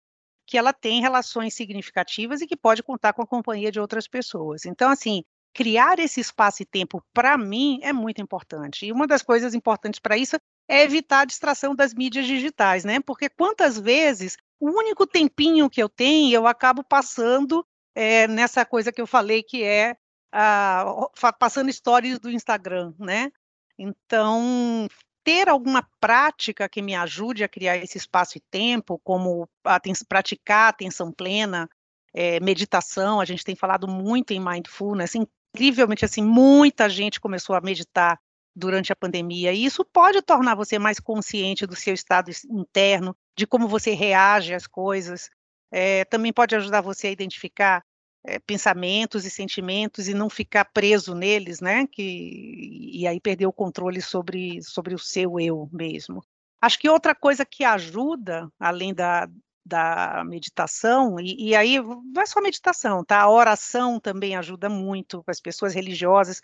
que 0.45 0.57
ela 0.57 0.73
tem 0.73 1.01
relações 1.01 1.53
significativas 1.53 2.41
e 2.41 2.47
que 2.47 2.57
pode 2.57 2.83
contar 2.83 3.13
com 3.13 3.21
a 3.21 3.27
companhia 3.27 3.71
de 3.71 3.79
outras 3.79 4.07
pessoas. 4.07 4.65
Então, 4.65 4.89
assim, 4.89 5.23
criar 5.53 5.99
esse 5.99 6.19
espaço 6.19 6.63
e 6.63 6.65
tempo 6.65 7.01
para 7.13 7.37
mim 7.37 7.79
é 7.81 7.93
muito 7.93 8.21
importante. 8.21 8.85
E 8.85 8.91
uma 8.91 9.07
das 9.07 9.21
coisas 9.21 9.53
importantes 9.53 9.99
para 9.99 10.17
isso 10.17 10.35
é 10.67 10.83
evitar 10.83 11.21
a 11.21 11.25
distração 11.25 11.75
das 11.75 11.93
mídias 11.93 12.25
digitais, 12.25 12.83
né? 12.83 12.99
Porque 12.99 13.29
quantas 13.29 13.79
vezes 13.79 14.35
o 14.59 14.69
único 14.69 15.05
tempinho 15.05 15.69
que 15.69 15.81
eu 15.81 15.87
tenho 15.89 16.33
eu 16.33 16.47
acabo 16.47 16.83
passando 16.83 17.65
é, 17.95 18.27
nessa 18.27 18.65
coisa 18.65 18.91
que 18.91 19.01
eu 19.01 19.07
falei 19.07 19.43
que 19.43 19.63
é 19.63 19.95
passando 21.39 21.71
stories 21.71 22.17
do 22.17 22.31
Instagram, 22.31 22.93
né? 22.97 23.31
Então, 23.77 24.87
ter 25.23 25.47
alguma 25.47 25.87
prática 25.99 26.67
que 26.67 26.81
me 26.81 26.95
ajude 26.95 27.43
a 27.43 27.49
criar 27.49 27.77
esse 27.77 27.97
espaço 27.97 28.37
e 28.37 28.41
tempo, 28.51 28.99
como 29.03 29.47
praticar 30.07 30.69
atenção 30.69 31.11
plena, 31.11 31.69
é, 32.13 32.39
meditação, 32.39 33.19
a 33.19 33.25
gente 33.25 33.43
tem 33.43 33.55
falado 33.55 33.87
muito 33.87 34.31
em 34.31 34.39
mindfulness, 34.39 35.15
incrivelmente 35.15 36.05
assim, 36.05 36.23
muita 36.23 36.89
gente 36.89 37.19
começou 37.19 37.55
a 37.55 37.61
meditar 37.61 38.19
durante 38.55 38.93
a 38.93 38.95
pandemia, 38.95 39.51
e 39.51 39.65
isso 39.65 39.83
pode 39.83 40.21
tornar 40.21 40.53
você 40.53 40.77
mais 40.77 40.99
consciente 40.99 41.65
do 41.65 41.75
seu 41.75 41.93
estado 41.93 42.29
interno, 42.51 43.15
de 43.35 43.47
como 43.47 43.67
você 43.67 43.93
reage 43.95 44.53
às 44.53 44.67
coisas, 44.67 45.29
é, 45.71 46.05
também 46.05 46.31
pode 46.31 46.55
ajudar 46.55 46.81
você 46.81 47.07
a 47.07 47.11
identificar 47.11 47.83
é, 48.25 48.39
pensamentos 48.39 49.25
e 49.25 49.29
sentimentos 49.29 50.07
e 50.07 50.13
não 50.13 50.29
ficar 50.29 50.65
preso 50.65 51.13
neles, 51.13 51.59
né? 51.59 51.87
Que, 51.87 52.89
e 52.93 53.07
aí 53.07 53.19
perder 53.19 53.45
o 53.45 53.53
controle 53.53 54.01
sobre, 54.01 54.61
sobre 54.63 54.95
o 54.95 54.99
seu 54.99 55.39
eu 55.39 55.69
mesmo. 55.71 56.23
Acho 56.61 56.79
que 56.79 56.89
outra 56.89 57.13
coisa 57.13 57.45
que 57.45 57.65
ajuda, 57.65 58.49
além 58.57 58.93
da, 58.93 59.29
da 59.65 60.23
meditação, 60.25 61.19
e, 61.19 61.49
e 61.49 61.55
aí 61.55 61.77
não 61.81 62.21
é 62.21 62.25
só 62.25 62.41
meditação, 62.41 63.03
tá? 63.03 63.21
A 63.21 63.29
oração 63.29 63.99
também 63.99 64.35
ajuda 64.35 64.69
muito 64.69 65.23
as 65.27 65.41
pessoas 65.41 65.73
religiosas 65.73 66.41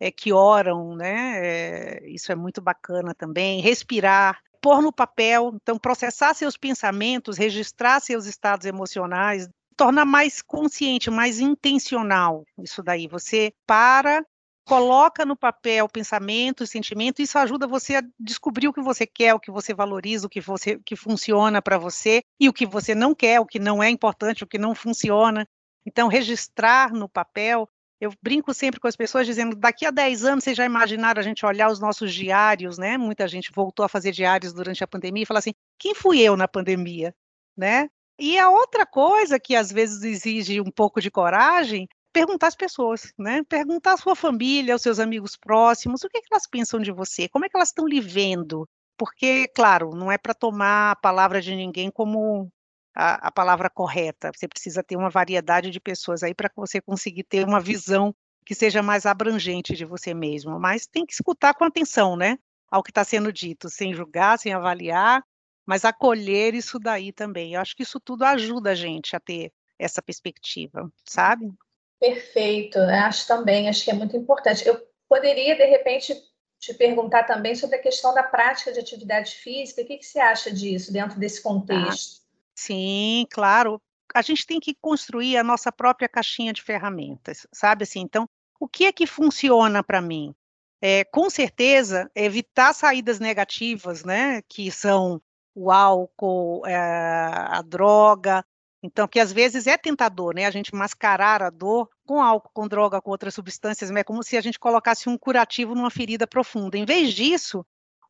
é, 0.00 0.10
que 0.10 0.32
oram, 0.32 0.96
né? 0.96 1.46
É, 1.46 2.10
isso 2.10 2.32
é 2.32 2.34
muito 2.34 2.60
bacana 2.60 3.14
também. 3.14 3.60
Respirar, 3.60 4.40
pôr 4.60 4.82
no 4.82 4.92
papel, 4.92 5.52
então 5.54 5.78
processar 5.78 6.34
seus 6.34 6.56
pensamentos, 6.56 7.38
registrar 7.38 8.00
seus 8.00 8.26
estados 8.26 8.66
emocionais, 8.66 9.48
torna 9.80 10.04
mais 10.04 10.42
consciente, 10.42 11.10
mais 11.10 11.40
intencional 11.40 12.44
isso 12.58 12.82
daí. 12.82 13.08
Você 13.08 13.50
para, 13.66 14.22
coloca 14.66 15.24
no 15.24 15.34
papel 15.34 15.88
pensamento, 15.88 16.66
sentimento, 16.66 17.22
isso 17.22 17.38
ajuda 17.38 17.66
você 17.66 17.96
a 17.96 18.02
descobrir 18.18 18.68
o 18.68 18.74
que 18.74 18.82
você 18.82 19.06
quer, 19.06 19.32
o 19.32 19.40
que 19.40 19.50
você 19.50 19.72
valoriza, 19.72 20.26
o 20.26 20.30
que 20.30 20.38
você 20.38 20.78
que 20.84 20.94
funciona 20.94 21.62
para 21.62 21.78
você 21.78 22.22
e 22.38 22.46
o 22.46 22.52
que 22.52 22.66
você 22.66 22.94
não 22.94 23.14
quer, 23.14 23.40
o 23.40 23.46
que 23.46 23.58
não 23.58 23.82
é 23.82 23.88
importante, 23.88 24.44
o 24.44 24.46
que 24.46 24.58
não 24.58 24.74
funciona. 24.74 25.48
Então, 25.86 26.08
registrar 26.08 26.92
no 26.92 27.08
papel 27.08 27.66
eu 27.98 28.12
brinco 28.22 28.52
sempre 28.52 28.80
com 28.80 28.88
as 28.88 28.96
pessoas 28.96 29.26
dizendo, 29.26 29.56
daqui 29.56 29.86
a 29.86 29.90
10 29.90 30.24
anos 30.24 30.44
vocês 30.44 30.56
já 30.56 30.64
imaginaram 30.64 31.20
a 31.20 31.22
gente 31.22 31.44
olhar 31.44 31.70
os 31.70 31.80
nossos 31.80 32.14
diários, 32.14 32.76
né? 32.76 32.98
Muita 32.98 33.26
gente 33.28 33.50
voltou 33.54 33.84
a 33.84 33.88
fazer 33.88 34.12
diários 34.12 34.52
durante 34.52 34.84
a 34.84 34.86
pandemia 34.86 35.22
e 35.22 35.26
falar 35.26 35.40
assim, 35.40 35.54
quem 35.78 35.94
fui 35.94 36.20
eu 36.20 36.34
na 36.34 36.48
pandemia, 36.48 37.14
né? 37.56 37.90
E 38.20 38.38
a 38.38 38.50
outra 38.50 38.84
coisa 38.84 39.40
que 39.40 39.56
às 39.56 39.72
vezes 39.72 40.02
exige 40.02 40.60
um 40.60 40.70
pouco 40.70 41.00
de 41.00 41.10
coragem, 41.10 41.88
perguntar 42.12 42.48
às 42.48 42.54
pessoas, 42.54 43.14
né? 43.18 43.42
Perguntar 43.48 43.94
à 43.94 43.96
sua 43.96 44.14
família, 44.14 44.74
aos 44.74 44.82
seus 44.82 44.98
amigos 44.98 45.38
próximos, 45.38 46.04
o 46.04 46.08
que, 46.08 46.18
é 46.18 46.20
que 46.20 46.26
elas 46.30 46.46
pensam 46.46 46.80
de 46.80 46.92
você, 46.92 47.30
como 47.30 47.46
é 47.46 47.48
que 47.48 47.56
elas 47.56 47.70
estão 47.70 47.86
lhe 47.86 47.98
vendo? 47.98 48.68
Porque, 48.98 49.48
claro, 49.48 49.94
não 49.94 50.12
é 50.12 50.18
para 50.18 50.34
tomar 50.34 50.90
a 50.92 50.96
palavra 50.96 51.40
de 51.40 51.56
ninguém 51.56 51.90
como 51.90 52.50
a, 52.94 53.28
a, 53.28 53.32
palavra 53.32 53.70
correta. 53.70 54.30
Você 54.34 54.46
precisa 54.46 54.82
ter 54.82 54.96
uma 54.96 55.08
variedade 55.08 55.70
de 55.70 55.80
pessoas 55.80 56.22
aí 56.22 56.34
para 56.34 56.50
você 56.54 56.78
conseguir 56.78 57.24
ter 57.24 57.46
uma 57.46 57.60
visão 57.60 58.14
que 58.44 58.54
seja 58.54 58.82
mais 58.82 59.06
abrangente 59.06 59.74
de 59.74 59.86
você 59.86 60.12
mesmo. 60.12 60.60
Mas 60.60 60.86
tem 60.86 61.06
que 61.06 61.14
escutar 61.14 61.54
com 61.54 61.64
atenção, 61.64 62.16
né? 62.16 62.38
Ao 62.70 62.82
que 62.82 62.90
está 62.90 63.02
sendo 63.02 63.32
dito, 63.32 63.70
sem 63.70 63.94
julgar, 63.94 64.38
sem 64.38 64.52
avaliar, 64.52 65.24
mas 65.66 65.84
acolher 65.84 66.54
isso 66.54 66.78
daí 66.78 67.12
também. 67.12 67.54
Eu 67.54 67.60
acho 67.60 67.76
que 67.76 67.82
isso 67.82 68.00
tudo 68.00 68.24
ajuda 68.24 68.70
a 68.70 68.74
gente 68.74 69.14
a 69.14 69.20
ter 69.20 69.52
essa 69.78 70.02
perspectiva, 70.02 70.90
sabe? 71.04 71.52
Perfeito, 71.98 72.78
acho 72.78 73.26
também, 73.26 73.68
acho 73.68 73.84
que 73.84 73.90
é 73.90 73.94
muito 73.94 74.16
importante. 74.16 74.66
Eu 74.66 74.80
poderia, 75.08 75.56
de 75.56 75.64
repente, 75.64 76.14
te 76.58 76.74
perguntar 76.74 77.24
também 77.24 77.54
sobre 77.54 77.76
a 77.76 77.82
questão 77.82 78.14
da 78.14 78.22
prática 78.22 78.72
de 78.72 78.78
atividade 78.78 79.32
física. 79.36 79.82
O 79.82 79.86
que, 79.86 79.98
que 79.98 80.06
você 80.06 80.20
acha 80.20 80.52
disso 80.52 80.92
dentro 80.92 81.18
desse 81.18 81.42
contexto? 81.42 82.20
Ah, 82.20 82.40
sim, 82.54 83.26
claro. 83.30 83.80
A 84.14 84.22
gente 84.22 84.46
tem 84.46 84.60
que 84.60 84.74
construir 84.74 85.36
a 85.36 85.44
nossa 85.44 85.72
própria 85.72 86.08
caixinha 86.08 86.52
de 86.52 86.62
ferramentas, 86.62 87.46
sabe 87.52 87.84
assim? 87.84 88.00
Então, 88.00 88.28
o 88.58 88.68
que 88.68 88.84
é 88.84 88.92
que 88.92 89.06
funciona 89.06 89.82
para 89.82 90.02
mim? 90.02 90.34
É, 90.82 91.04
com 91.04 91.28
certeza, 91.30 92.10
evitar 92.14 92.72
saídas 92.74 93.20
negativas, 93.20 94.04
né? 94.04 94.42
Que 94.48 94.70
são 94.70 95.20
o 95.54 95.70
álcool, 95.70 96.66
é, 96.66 96.76
a 96.76 97.62
droga. 97.62 98.44
Então, 98.82 99.06
que 99.06 99.20
às 99.20 99.32
vezes 99.32 99.66
é 99.66 99.76
tentador, 99.76 100.34
né? 100.34 100.46
A 100.46 100.50
gente 100.50 100.74
mascarar 100.74 101.42
a 101.42 101.50
dor 101.50 101.88
com 102.06 102.22
álcool, 102.22 102.50
com 102.52 102.66
droga, 102.66 103.00
com 103.00 103.10
outras 103.10 103.34
substâncias, 103.34 103.90
é 103.90 104.04
como 104.04 104.22
se 104.22 104.36
a 104.36 104.40
gente 104.40 104.58
colocasse 104.58 105.08
um 105.08 105.18
curativo 105.18 105.74
numa 105.74 105.90
ferida 105.90 106.26
profunda. 106.26 106.78
Em 106.78 106.84
vez 106.84 107.12
disso, 107.12 107.64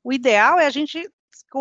o 0.04 0.12
ideal 0.12 0.58
é 0.58 0.66
a 0.66 0.70
gente 0.70 1.10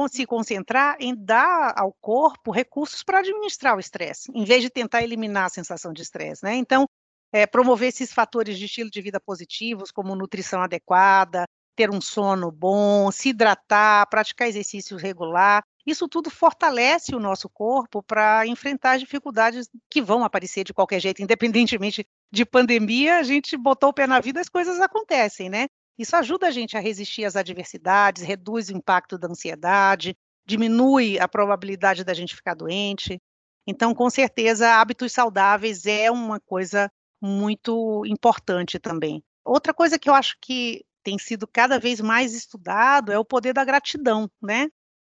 se 0.09 0.25
concentrar 0.25 0.97
em 0.99 1.15
dar 1.15 1.73
ao 1.75 1.91
corpo 1.99 2.51
recursos 2.51 3.03
para 3.03 3.19
administrar 3.19 3.75
o 3.75 3.79
estresse, 3.79 4.31
em 4.33 4.43
vez 4.43 4.61
de 4.61 4.69
tentar 4.69 5.01
eliminar 5.01 5.45
a 5.45 5.49
sensação 5.49 5.91
de 5.91 6.01
estresse, 6.01 6.43
né? 6.43 6.55
Então, 6.55 6.87
é, 7.31 7.45
promover 7.47 7.89
esses 7.89 8.11
fatores 8.11 8.57
de 8.57 8.65
estilo 8.65 8.89
de 8.89 9.01
vida 9.01 9.19
positivos, 9.19 9.91
como 9.91 10.15
nutrição 10.15 10.61
adequada, 10.61 11.45
ter 11.75 11.89
um 11.89 12.01
sono 12.01 12.51
bom, 12.51 13.11
se 13.11 13.29
hidratar, 13.29 14.07
praticar 14.09 14.47
exercício 14.47 14.97
regular. 14.97 15.63
Isso 15.85 16.07
tudo 16.07 16.29
fortalece 16.29 17.15
o 17.15 17.19
nosso 17.19 17.49
corpo 17.49 18.03
para 18.03 18.45
enfrentar 18.45 18.93
as 18.93 19.01
dificuldades 19.01 19.69
que 19.89 20.01
vão 20.01 20.23
aparecer 20.23 20.63
de 20.63 20.73
qualquer 20.73 20.99
jeito, 20.99 21.21
independentemente 21.23 22.05
de 22.31 22.45
pandemia, 22.45 23.17
a 23.17 23.23
gente 23.23 23.57
botou 23.57 23.89
o 23.89 23.93
pé 23.93 24.05
na 24.05 24.19
vida, 24.19 24.39
as 24.39 24.49
coisas 24.49 24.79
acontecem, 24.79 25.49
né? 25.49 25.67
Isso 25.97 26.15
ajuda 26.15 26.47
a 26.47 26.51
gente 26.51 26.77
a 26.77 26.79
resistir 26.79 27.25
às 27.25 27.35
adversidades, 27.35 28.23
reduz 28.23 28.69
o 28.69 28.77
impacto 28.77 29.17
da 29.17 29.27
ansiedade, 29.27 30.15
diminui 30.45 31.19
a 31.19 31.27
probabilidade 31.27 32.03
da 32.03 32.13
gente 32.13 32.35
ficar 32.35 32.53
doente. 32.53 33.19
Então, 33.67 33.93
com 33.93 34.09
certeza, 34.09 34.75
hábitos 34.75 35.11
saudáveis 35.11 35.85
é 35.85 36.09
uma 36.09 36.39
coisa 36.39 36.89
muito 37.21 38.03
importante 38.05 38.79
também. 38.79 39.21
Outra 39.43 39.73
coisa 39.73 39.99
que 39.99 40.09
eu 40.09 40.13
acho 40.13 40.37
que 40.41 40.85
tem 41.03 41.17
sido 41.17 41.47
cada 41.47 41.79
vez 41.79 41.99
mais 41.99 42.33
estudado 42.33 43.11
é 43.11 43.19
o 43.19 43.25
poder 43.25 43.53
da 43.53 43.65
gratidão, 43.65 44.29
né? 44.41 44.69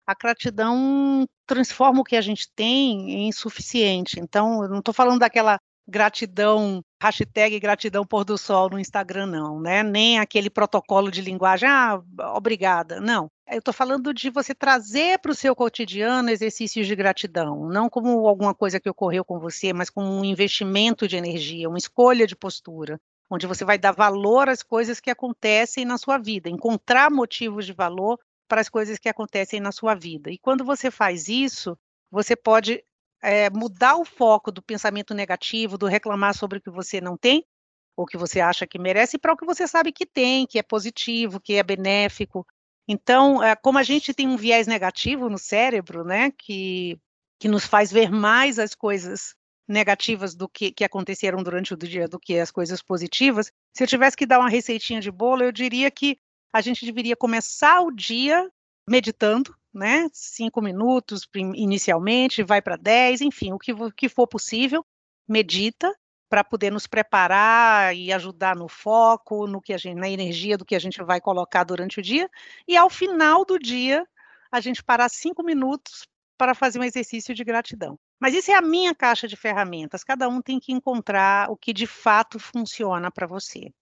A 0.06 0.14
gratidão 0.14 1.26
transforma 1.46 2.00
o 2.00 2.04
que 2.04 2.16
a 2.16 2.20
gente 2.20 2.48
tem 2.54 3.26
em 3.26 3.32
suficiente. 3.32 4.20
Então, 4.20 4.62
eu 4.62 4.68
não 4.68 4.78
estou 4.78 4.94
falando 4.94 5.20
daquela 5.20 5.58
gratidão, 5.88 6.82
hashtag 7.00 7.60
gratidão 7.60 8.04
pôr 8.04 8.24
do 8.24 8.36
sol 8.36 8.68
no 8.70 8.78
Instagram, 8.78 9.26
não, 9.26 9.60
né? 9.60 9.82
Nem 9.82 10.18
aquele 10.18 10.50
protocolo 10.50 11.10
de 11.10 11.20
linguagem, 11.20 11.68
ah, 11.68 12.00
obrigada. 12.34 13.00
Não. 13.00 13.28
Eu 13.48 13.58
estou 13.58 13.72
falando 13.72 14.12
de 14.12 14.28
você 14.28 14.52
trazer 14.54 15.20
para 15.20 15.30
o 15.30 15.34
seu 15.34 15.54
cotidiano 15.54 16.30
exercícios 16.30 16.86
de 16.86 16.96
gratidão, 16.96 17.68
não 17.68 17.88
como 17.88 18.26
alguma 18.26 18.52
coisa 18.52 18.80
que 18.80 18.90
ocorreu 18.90 19.24
com 19.24 19.38
você, 19.38 19.72
mas 19.72 19.88
como 19.88 20.08
um 20.08 20.24
investimento 20.24 21.06
de 21.06 21.16
energia, 21.16 21.68
uma 21.68 21.78
escolha 21.78 22.26
de 22.26 22.34
postura 22.34 23.00
onde 23.30 23.46
você 23.46 23.64
vai 23.64 23.78
dar 23.78 23.92
valor 23.92 24.48
às 24.48 24.62
coisas 24.62 25.00
que 25.00 25.10
acontecem 25.10 25.84
na 25.84 25.98
sua 25.98 26.18
vida, 26.18 26.48
encontrar 26.48 27.10
motivos 27.10 27.66
de 27.66 27.72
valor 27.72 28.18
para 28.48 28.60
as 28.60 28.68
coisas 28.68 28.98
que 28.98 29.08
acontecem 29.08 29.60
na 29.60 29.72
sua 29.72 29.94
vida. 29.94 30.30
E 30.30 30.38
quando 30.38 30.64
você 30.64 30.90
faz 30.90 31.28
isso, 31.28 31.78
você 32.10 32.36
pode 32.36 32.84
é, 33.22 33.50
mudar 33.50 33.96
o 33.96 34.04
foco 34.04 34.52
do 34.52 34.62
pensamento 34.62 35.14
negativo, 35.14 35.78
do 35.78 35.86
reclamar 35.86 36.34
sobre 36.34 36.58
o 36.58 36.60
que 36.60 36.70
você 36.70 37.00
não 37.00 37.16
tem, 37.16 37.44
ou 37.96 38.06
que 38.06 38.16
você 38.16 38.40
acha 38.40 38.66
que 38.66 38.78
merece, 38.78 39.18
para 39.18 39.32
o 39.32 39.36
que 39.36 39.46
você 39.46 39.66
sabe 39.66 39.90
que 39.90 40.04
tem, 40.04 40.46
que 40.46 40.58
é 40.58 40.62
positivo, 40.62 41.40
que 41.40 41.54
é 41.54 41.62
benéfico. 41.62 42.46
Então, 42.86 43.42
é, 43.42 43.56
como 43.56 43.78
a 43.78 43.82
gente 43.82 44.14
tem 44.14 44.28
um 44.28 44.36
viés 44.36 44.66
negativo 44.66 45.28
no 45.28 45.38
cérebro, 45.38 46.04
né, 46.04 46.30
que, 46.38 46.98
que 47.40 47.48
nos 47.48 47.64
faz 47.64 47.90
ver 47.90 48.10
mais 48.10 48.58
as 48.58 48.74
coisas 48.74 49.34
negativas 49.68 50.34
do 50.34 50.48
que, 50.48 50.70
que 50.70 50.84
aconteceram 50.84 51.42
durante 51.42 51.74
o 51.74 51.76
dia 51.76 52.06
do 52.06 52.20
que 52.20 52.38
as 52.38 52.52
coisas 52.52 52.80
positivas, 52.80 53.50
se 53.74 53.82
eu 53.82 53.88
tivesse 53.88 54.16
que 54.16 54.26
dar 54.26 54.38
uma 54.38 54.48
receitinha 54.48 55.00
de 55.00 55.10
bolo, 55.10 55.42
eu 55.42 55.50
diria 55.50 55.90
que 55.90 56.18
a 56.52 56.60
gente 56.60 56.84
deveria 56.84 57.16
começar 57.16 57.80
o 57.80 57.90
dia 57.90 58.50
meditando, 58.88 59.54
né? 59.72 60.08
Cinco 60.12 60.62
minutos 60.62 61.28
inicialmente, 61.54 62.42
vai 62.42 62.62
para 62.62 62.76
dez, 62.76 63.20
enfim, 63.20 63.52
o 63.52 63.58
que, 63.58 63.72
o 63.72 63.92
que 63.92 64.08
for 64.08 64.26
possível, 64.26 64.84
medita. 65.28 65.92
para 66.28 66.42
poder 66.42 66.72
nos 66.72 66.86
preparar 66.86 67.94
e 67.96 68.12
ajudar 68.12 68.56
no 68.56 68.68
foco, 68.68 69.46
no 69.46 69.60
que 69.60 69.72
a 69.72 69.78
gente, 69.78 69.98
na 69.98 70.08
energia 70.08 70.58
do 70.58 70.64
que 70.64 70.74
a 70.74 70.78
gente 70.78 71.02
vai 71.02 71.20
colocar 71.20 71.64
durante 71.64 72.00
o 72.00 72.02
dia, 72.02 72.28
e 72.66 72.76
ao 72.76 72.90
final 72.90 73.44
do 73.44 73.58
dia 73.58 74.06
a 74.50 74.60
gente 74.60 74.82
parar 74.82 75.08
cinco 75.08 75.42
minutos 75.42 76.06
para 76.36 76.54
fazer 76.54 76.78
um 76.78 76.84
exercício 76.84 77.34
de 77.34 77.44
gratidão. 77.44 77.98
Mas 78.20 78.34
isso 78.34 78.50
é 78.50 78.54
a 78.54 78.62
minha 78.62 78.94
caixa 78.94 79.28
de 79.28 79.36
ferramentas. 79.36 80.04
Cada 80.04 80.28
um 80.28 80.42
tem 80.42 80.58
que 80.58 80.72
encontrar 80.72 81.50
o 81.50 81.56
que 81.56 81.72
de 81.72 81.86
fato 81.86 82.38
funciona 82.38 83.10
para 83.10 83.26
você. 83.26 83.72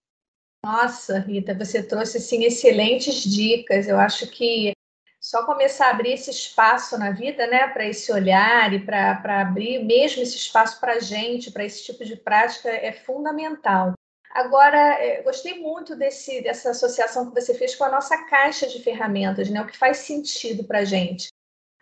Nossa, 0.64 1.18
Rita, 1.18 1.52
você 1.54 1.82
trouxe 1.82 2.16
assim 2.16 2.42
excelentes 2.42 3.16
dicas. 3.16 3.86
Eu 3.86 3.98
acho 3.98 4.26
que 4.28 4.72
só 5.20 5.44
começar 5.44 5.88
a 5.88 5.90
abrir 5.90 6.12
esse 6.12 6.30
espaço 6.30 6.96
na 6.96 7.10
vida, 7.10 7.46
né, 7.46 7.68
para 7.68 7.84
esse 7.86 8.10
olhar 8.10 8.72
e 8.72 8.78
para 8.78 9.42
abrir 9.42 9.84
mesmo 9.84 10.22
esse 10.22 10.36
espaço 10.36 10.80
para 10.80 10.94
a 10.94 11.00
gente, 11.00 11.50
para 11.50 11.66
esse 11.66 11.84
tipo 11.84 12.02
de 12.02 12.16
prática, 12.16 12.70
é 12.70 12.92
fundamental. 12.92 13.92
Agora, 14.30 14.78
é, 14.78 15.20
gostei 15.20 15.60
muito 15.60 15.94
desse, 15.94 16.40
dessa 16.40 16.70
associação 16.70 17.30
que 17.30 17.38
você 17.38 17.54
fez 17.54 17.74
com 17.74 17.84
a 17.84 17.90
nossa 17.90 18.16
caixa 18.24 18.66
de 18.66 18.82
ferramentas, 18.82 19.50
né, 19.50 19.60
o 19.60 19.66
que 19.66 19.76
faz 19.76 19.98
sentido 19.98 20.64
para 20.64 20.78
a 20.78 20.84
gente. 20.84 21.28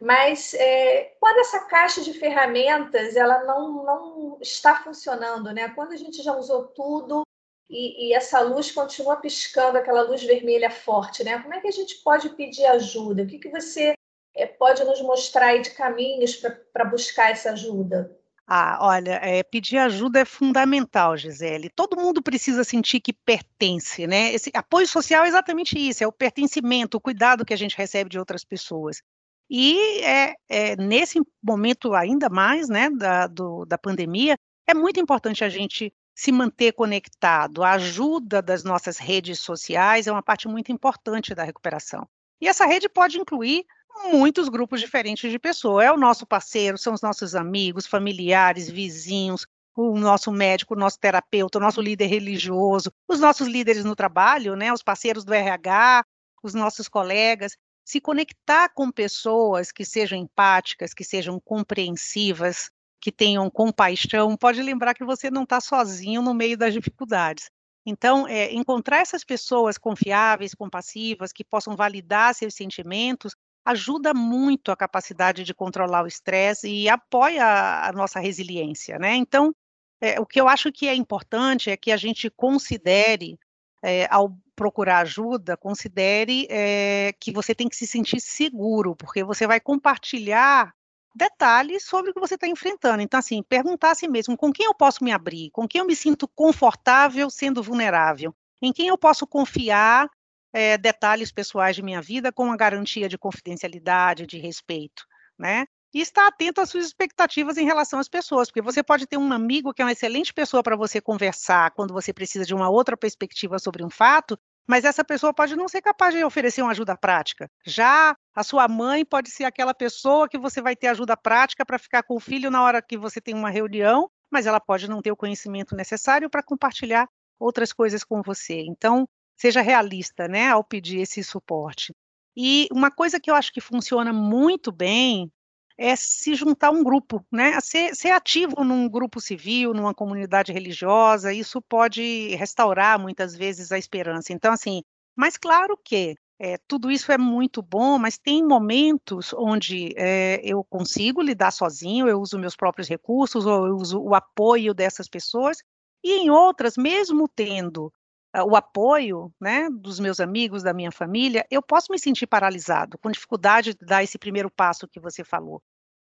Mas 0.00 0.54
é, 0.54 1.14
quando 1.20 1.38
essa 1.38 1.60
caixa 1.66 2.02
de 2.02 2.14
ferramentas 2.14 3.14
ela 3.14 3.44
não, 3.44 3.84
não 3.84 4.38
está 4.40 4.74
funcionando, 4.82 5.52
né? 5.52 5.68
Quando 5.68 5.92
a 5.92 5.96
gente 5.96 6.20
já 6.20 6.34
usou 6.36 6.64
tudo 6.64 7.22
e, 7.69 8.09
e, 8.09 8.14
essa 8.14 8.40
luz 8.40 8.71
continua 8.71 9.16
piscando, 9.16 9.78
aquela 9.78 10.02
luz 10.02 10.23
vermelha 10.23 10.71
forte, 10.71 11.25
né? 11.25 11.38
Como 11.40 11.54
é 11.54 11.61
que 11.61 11.69
a 11.69 11.73
gente 11.73 11.97
pode 12.02 12.28
pedir 12.31 12.66
ajuda? 12.66 13.23
O 13.23 13.26
que, 13.26 13.38
que 13.38 13.49
você 13.49 13.95
é, 14.35 14.47
pode 14.47 14.85
nos 14.85 15.00
mostrar 15.00 15.47
aí 15.47 15.62
de 15.62 15.71
caminhos 15.71 16.37
para 16.73 16.85
buscar 16.85 17.31
essa 17.31 17.52
ajuda? 17.52 18.14
Ah, 18.47 18.78
olha, 18.83 19.12
é, 19.23 19.42
pedir 19.42 19.78
ajuda 19.78 20.21
é 20.21 20.25
fundamental, 20.25 21.16
Gisele. 21.16 21.71
Todo 21.71 21.97
mundo 21.97 22.23
precisa 22.23 22.64
sentir 22.64 23.00
que 23.00 23.12
pertence, 23.12 24.07
né? 24.07 24.33
Esse 24.33 24.50
apoio 24.52 24.87
social 24.87 25.25
é 25.25 25.28
exatamente 25.28 25.78
isso, 25.78 26.04
é 26.04 26.07
o 26.07 26.12
pertencimento, 26.12 26.97
o 26.97 27.00
cuidado 27.00 27.45
que 27.45 27.54
a 27.54 27.57
gente 27.57 27.76
recebe 27.76 28.11
de 28.11 28.19
outras 28.19 28.45
pessoas. 28.45 29.02
E 29.49 30.00
é, 30.02 30.35
é, 30.49 30.76
nesse 30.76 31.21
momento 31.42 31.95
ainda 31.95 32.28
mais, 32.28 32.69
né, 32.69 32.90
da, 32.90 33.26
do, 33.26 33.64
da 33.64 33.78
pandemia, 33.78 34.37
é 34.66 34.75
muito 34.75 34.99
importante 34.99 35.45
a 35.45 35.49
gente 35.49 35.92
se 36.22 36.30
manter 36.30 36.72
conectado. 36.72 37.64
A 37.64 37.72
ajuda 37.72 38.40
das 38.40 38.62
nossas 38.62 38.96
redes 38.96 39.40
sociais 39.40 40.06
é 40.06 40.12
uma 40.12 40.22
parte 40.22 40.46
muito 40.46 40.70
importante 40.70 41.34
da 41.34 41.42
recuperação. 41.42 42.08
E 42.40 42.46
essa 42.46 42.64
rede 42.64 42.88
pode 42.88 43.18
incluir 43.18 43.66
muitos 44.04 44.48
grupos 44.48 44.80
diferentes 44.80 45.32
de 45.32 45.36
pessoas. 45.36 45.84
É 45.84 45.90
o 45.90 45.96
nosso 45.96 46.24
parceiro, 46.24 46.78
são 46.78 46.94
os 46.94 47.02
nossos 47.02 47.34
amigos, 47.34 47.88
familiares, 47.88 48.70
vizinhos, 48.70 49.44
o 49.74 49.98
nosso 49.98 50.30
médico, 50.30 50.74
o 50.74 50.78
nosso 50.78 50.96
terapeuta, 51.00 51.58
o 51.58 51.60
nosso 51.60 51.80
líder 51.80 52.06
religioso, 52.06 52.92
os 53.08 53.18
nossos 53.18 53.48
líderes 53.48 53.84
no 53.84 53.96
trabalho, 53.96 54.54
né, 54.54 54.72
os 54.72 54.80
parceiros 54.80 55.24
do 55.24 55.34
RH, 55.34 56.04
os 56.40 56.54
nossos 56.54 56.88
colegas 56.88 57.56
se 57.84 58.00
conectar 58.00 58.68
com 58.68 58.92
pessoas 58.92 59.72
que 59.72 59.84
sejam 59.84 60.16
empáticas, 60.16 60.94
que 60.94 61.02
sejam 61.02 61.40
compreensivas, 61.40 62.70
que 63.02 63.11
tenham 63.11 63.50
compaixão, 63.50 64.37
pode 64.37 64.62
lembrar 64.62 64.94
que 64.94 65.04
você 65.04 65.28
não 65.28 65.42
está 65.42 65.61
sozinho 65.61 66.23
no 66.23 66.32
meio 66.32 66.56
das 66.56 66.73
dificuldades. 66.73 67.50
Então, 67.85 68.28
é, 68.28 68.52
encontrar 68.52 68.99
essas 68.99 69.25
pessoas 69.25 69.76
confiáveis, 69.76 70.54
compassivas, 70.54 71.32
que 71.32 71.42
possam 71.42 71.75
validar 71.75 72.32
seus 72.32 72.54
sentimentos, 72.54 73.35
ajuda 73.64 74.14
muito 74.14 74.71
a 74.71 74.76
capacidade 74.76 75.42
de 75.42 75.52
controlar 75.52 76.04
o 76.04 76.06
estresse 76.06 76.68
e 76.68 76.88
apoia 76.88 77.44
a, 77.44 77.88
a 77.88 77.92
nossa 77.92 78.21
resiliência, 78.21 79.00
né? 79.00 79.16
Então, 79.16 79.52
é, 80.00 80.21
o 80.21 80.26
que 80.26 80.40
eu 80.40 80.49
acho 80.49 80.71
que 80.71 80.87
é 80.87 80.94
importante 80.94 81.70
é 81.70 81.76
que 81.76 81.90
a 81.90 81.96
gente 81.96 82.31
considere, 82.31 83.37
é, 83.83 84.07
ao 84.11 84.37
procurar 84.55 85.00
ajuda, 85.00 85.57
considere 85.57 86.46
é, 86.48 87.12
que 87.18 87.33
você 87.33 87.53
tem 87.53 87.68
que 87.68 87.74
se 87.74 87.87
sentir 87.87 88.20
seguro, 88.20 88.94
porque 88.94 89.24
você 89.24 89.44
vai 89.44 89.59
compartilhar 89.59 90.72
detalhes 91.14 91.85
sobre 91.85 92.11
o 92.11 92.14
que 92.14 92.20
você 92.20 92.35
está 92.35 92.46
enfrentando. 92.46 93.03
Então, 93.03 93.18
assim, 93.18 93.42
perguntar 93.42 93.90
a 93.90 93.94
si 93.94 94.09
mesmo 94.09 94.37
com 94.37 94.53
quem 94.53 94.66
eu 94.66 94.75
posso 94.75 95.05
me 95.05 95.12
abrir, 95.12 95.51
com 95.51 95.68
quem 95.68 95.81
eu 95.81 95.87
me 95.87 95.96
sinto 95.96 96.27
confortável 96.29 97.29
sendo 97.31 97.62
vulnerável, 97.62 98.35
em 98.61 98.72
quem 98.72 98.88
eu 98.88 98.98
posso 98.98 99.27
confiar 99.27 100.09
é, 100.53 100.77
detalhes 100.77 101.33
pessoais 101.33 101.75
de 101.75 101.83
minha 101.83 102.01
vida 102.01 102.31
com 102.33 102.51
a 102.53 102.57
garantia 102.57 103.09
de 103.09 103.18
confidencialidade, 103.18 104.27
de 104.27 104.38
respeito, 104.38 105.05
né? 105.38 105.66
E 105.94 106.01
estar 106.01 106.27
atento 106.27 106.61
às 106.61 106.70
suas 106.70 106.87
expectativas 106.87 107.59
em 107.59 107.66
relação 107.66 107.98
às 107.98 108.09
pessoas, 108.09 108.48
porque 108.48 108.62
você 108.62 108.83
pode 108.83 109.07
ter 109.07 109.18
um 109.18 109.33
amigo 109.33 109.75
que 109.75 109.83
é 109.83 109.85
uma 109.85 109.92
excelente 109.92 110.33
pessoa 110.33 110.62
para 110.62 110.77
você 110.77 111.01
conversar 111.03 111.70
quando 111.72 111.92
você 111.92 112.14
precisa 112.14 112.46
de 112.46 112.55
uma 112.55 112.70
outra 112.70 112.96
perspectiva 112.96 113.59
sobre 113.59 113.85
um 113.85 113.90
fato, 113.90 114.38
mas 114.66 114.85
essa 114.85 115.05
pessoa 115.05 115.35
pode 115.35 115.57
não 115.57 115.68
ser 115.68 115.83
capaz 115.83 116.14
de 116.14 116.25
oferecer 116.25 116.62
uma 116.62 116.70
ajuda 116.70 116.96
prática. 116.96 117.51
Já 117.64 118.16
a 118.35 118.42
sua 118.42 118.68
mãe 118.68 119.05
pode 119.05 119.31
ser 119.31 119.44
aquela 119.44 119.75
pessoa 119.75 120.29
que 120.29 120.38
você 120.38 120.62
vai 120.62 120.77
ter 120.77 120.88
ajuda 120.88 121.16
prática 121.16 121.64
para 121.64 121.79
ficar 121.79 122.03
com 122.03 122.16
o 122.16 122.20
filho 122.20 122.51
na 122.51 122.62
hora 122.62 122.83
que 122.83 122.96
você 122.96 123.20
tem 123.20 123.35
uma 123.35 123.51
reunião, 123.51 124.09
mas 124.31 124.46
ela 124.46 124.61
pode 124.61 124.88
não 124.88 125.03
ter 125.03 125.12
o 125.12 125.16
conhecimento 125.16 125.75
necessário 125.75 126.31
para 126.31 126.42
compartilhar 126.42 127.09
outras 127.38 127.72
coisas 127.72 128.05
com 128.05 128.22
você. 128.22 128.62
Então, 128.66 129.07
seja 129.37 129.61
realista, 129.61 130.29
né, 130.29 130.48
ao 130.48 130.62
pedir 130.62 131.01
esse 131.01 131.22
suporte. 131.22 131.92
E 132.37 132.68
uma 132.72 132.90
coisa 132.90 133.20
que 133.20 133.31
eu 133.31 133.35
acho 133.35 133.53
que 133.53 133.61
funciona 133.61 134.12
muito 134.12 134.72
bem 134.72 135.31
é 135.78 135.94
se 135.96 136.35
juntar 136.35 136.68
a 136.68 136.70
um 136.70 136.82
grupo, 136.82 137.24
né? 137.30 137.58
Ser, 137.61 137.94
ser, 137.94 138.11
ativo 138.11 138.64
num 138.64 138.88
grupo 138.88 139.20
civil, 139.20 139.74
numa 139.74 139.94
comunidade 139.94 140.52
religiosa, 140.52 141.32
isso 141.32 141.61
pode 141.62 142.35
restaurar 142.37 142.98
muitas 142.98 143.35
vezes 143.37 143.72
a 143.72 143.78
esperança. 143.78 144.32
Então, 144.32 144.52
assim, 144.52 144.82
mas 145.16 145.37
claro 145.37 145.78
que 145.85 146.14
é, 146.38 146.58
tudo 146.66 146.90
isso 146.90 147.12
é 147.12 147.18
muito 147.18 147.62
bom, 147.62 147.98
mas 147.98 148.18
tem 148.18 148.44
momentos 148.44 149.32
onde 149.32 149.92
é, 149.96 150.40
eu 150.42 150.64
consigo 150.64 151.22
lidar 151.22 151.52
sozinho, 151.52 152.08
eu 152.08 152.20
uso 152.20 152.38
meus 152.38 152.56
próprios 152.56 152.88
recursos, 152.88 153.46
ou 153.46 153.66
eu 153.68 153.76
uso 153.76 154.00
o 154.00 154.14
apoio 154.14 154.74
dessas 154.74 155.08
pessoas, 155.08 155.58
e 156.02 156.24
em 156.24 156.30
outras, 156.30 156.76
mesmo 156.76 157.28
tendo 157.28 157.92
o 158.40 158.57
apoio 158.57 159.33
né, 159.40 159.68
dos 159.71 160.01
meus 160.01 160.18
amigos, 160.18 160.62
da 160.62 160.73
minha 160.73 160.90
família, 160.90 161.47
eu 161.51 161.61
posso 161.61 161.92
me 161.92 161.99
sentir 161.99 162.27
paralisado, 162.27 162.99
com 162.99 163.11
dificuldade 163.11 163.75
de 163.75 163.85
dar 163.85 164.03
esse 164.03 164.18
primeiro 164.18 164.51
passo 164.51 164.88
que 164.88 164.99
você 164.99 165.23
falou. 165.23 165.62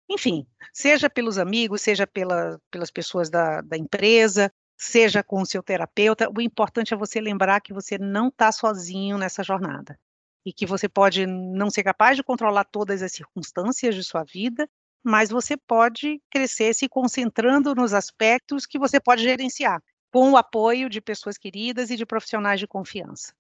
Enfim, 0.09 0.47
seja 0.73 1.09
pelos 1.09 1.39
amigos, 1.39 1.83
seja 1.83 2.07
pela, 2.07 2.61
pelas 2.71 2.91
pessoas 2.91 3.31
da, 3.31 3.61
da 3.63 3.77
empresa, 3.77 4.53
seja 4.77 5.23
com 5.23 5.41
o 5.41 5.47
seu 5.47 5.63
terapeuta, 5.63 6.29
o 6.37 6.41
importante 6.41 6.93
é 6.93 6.97
você 6.97 7.21
lembrar 7.21 7.61
que 7.61 7.73
você 7.73 7.97
não 7.97 8.29
está 8.29 8.51
sozinho 8.51 9.17
nessa 9.17 9.43
jornada. 9.43 9.99
E 10.45 10.53
que 10.53 10.67
você 10.67 10.89
pode 10.89 11.27
não 11.27 11.71
ser 11.71 11.85
capaz 11.85 12.17
de 12.17 12.25
controlar 12.25 12.65
todas 12.65 13.03
as 13.03 13.13
circunstâncias 13.13 13.95
de 13.95 14.03
sua 14.03 14.25
vida, 14.25 14.69
mas 15.03 15.31
você 15.31 15.57
pode 15.57 16.21
crescer 16.31 16.75
se 16.75 16.89
concentrando 16.89 17.75
nos 17.75 17.93
aspectos 17.93 18.67
que 18.67 18.79
você 18.79 18.99
pode 18.99 19.23
gerenciar, 19.23 19.83
com 20.13 20.33
o 20.33 20.37
apoio 20.37 20.89
de 20.89 21.01
pessoas 21.01 21.39
queridas 21.39 21.91
e 21.91 21.97
de 21.97 22.05
profissionais 22.05 22.59
de 22.59 22.67
confiança. 22.67 23.33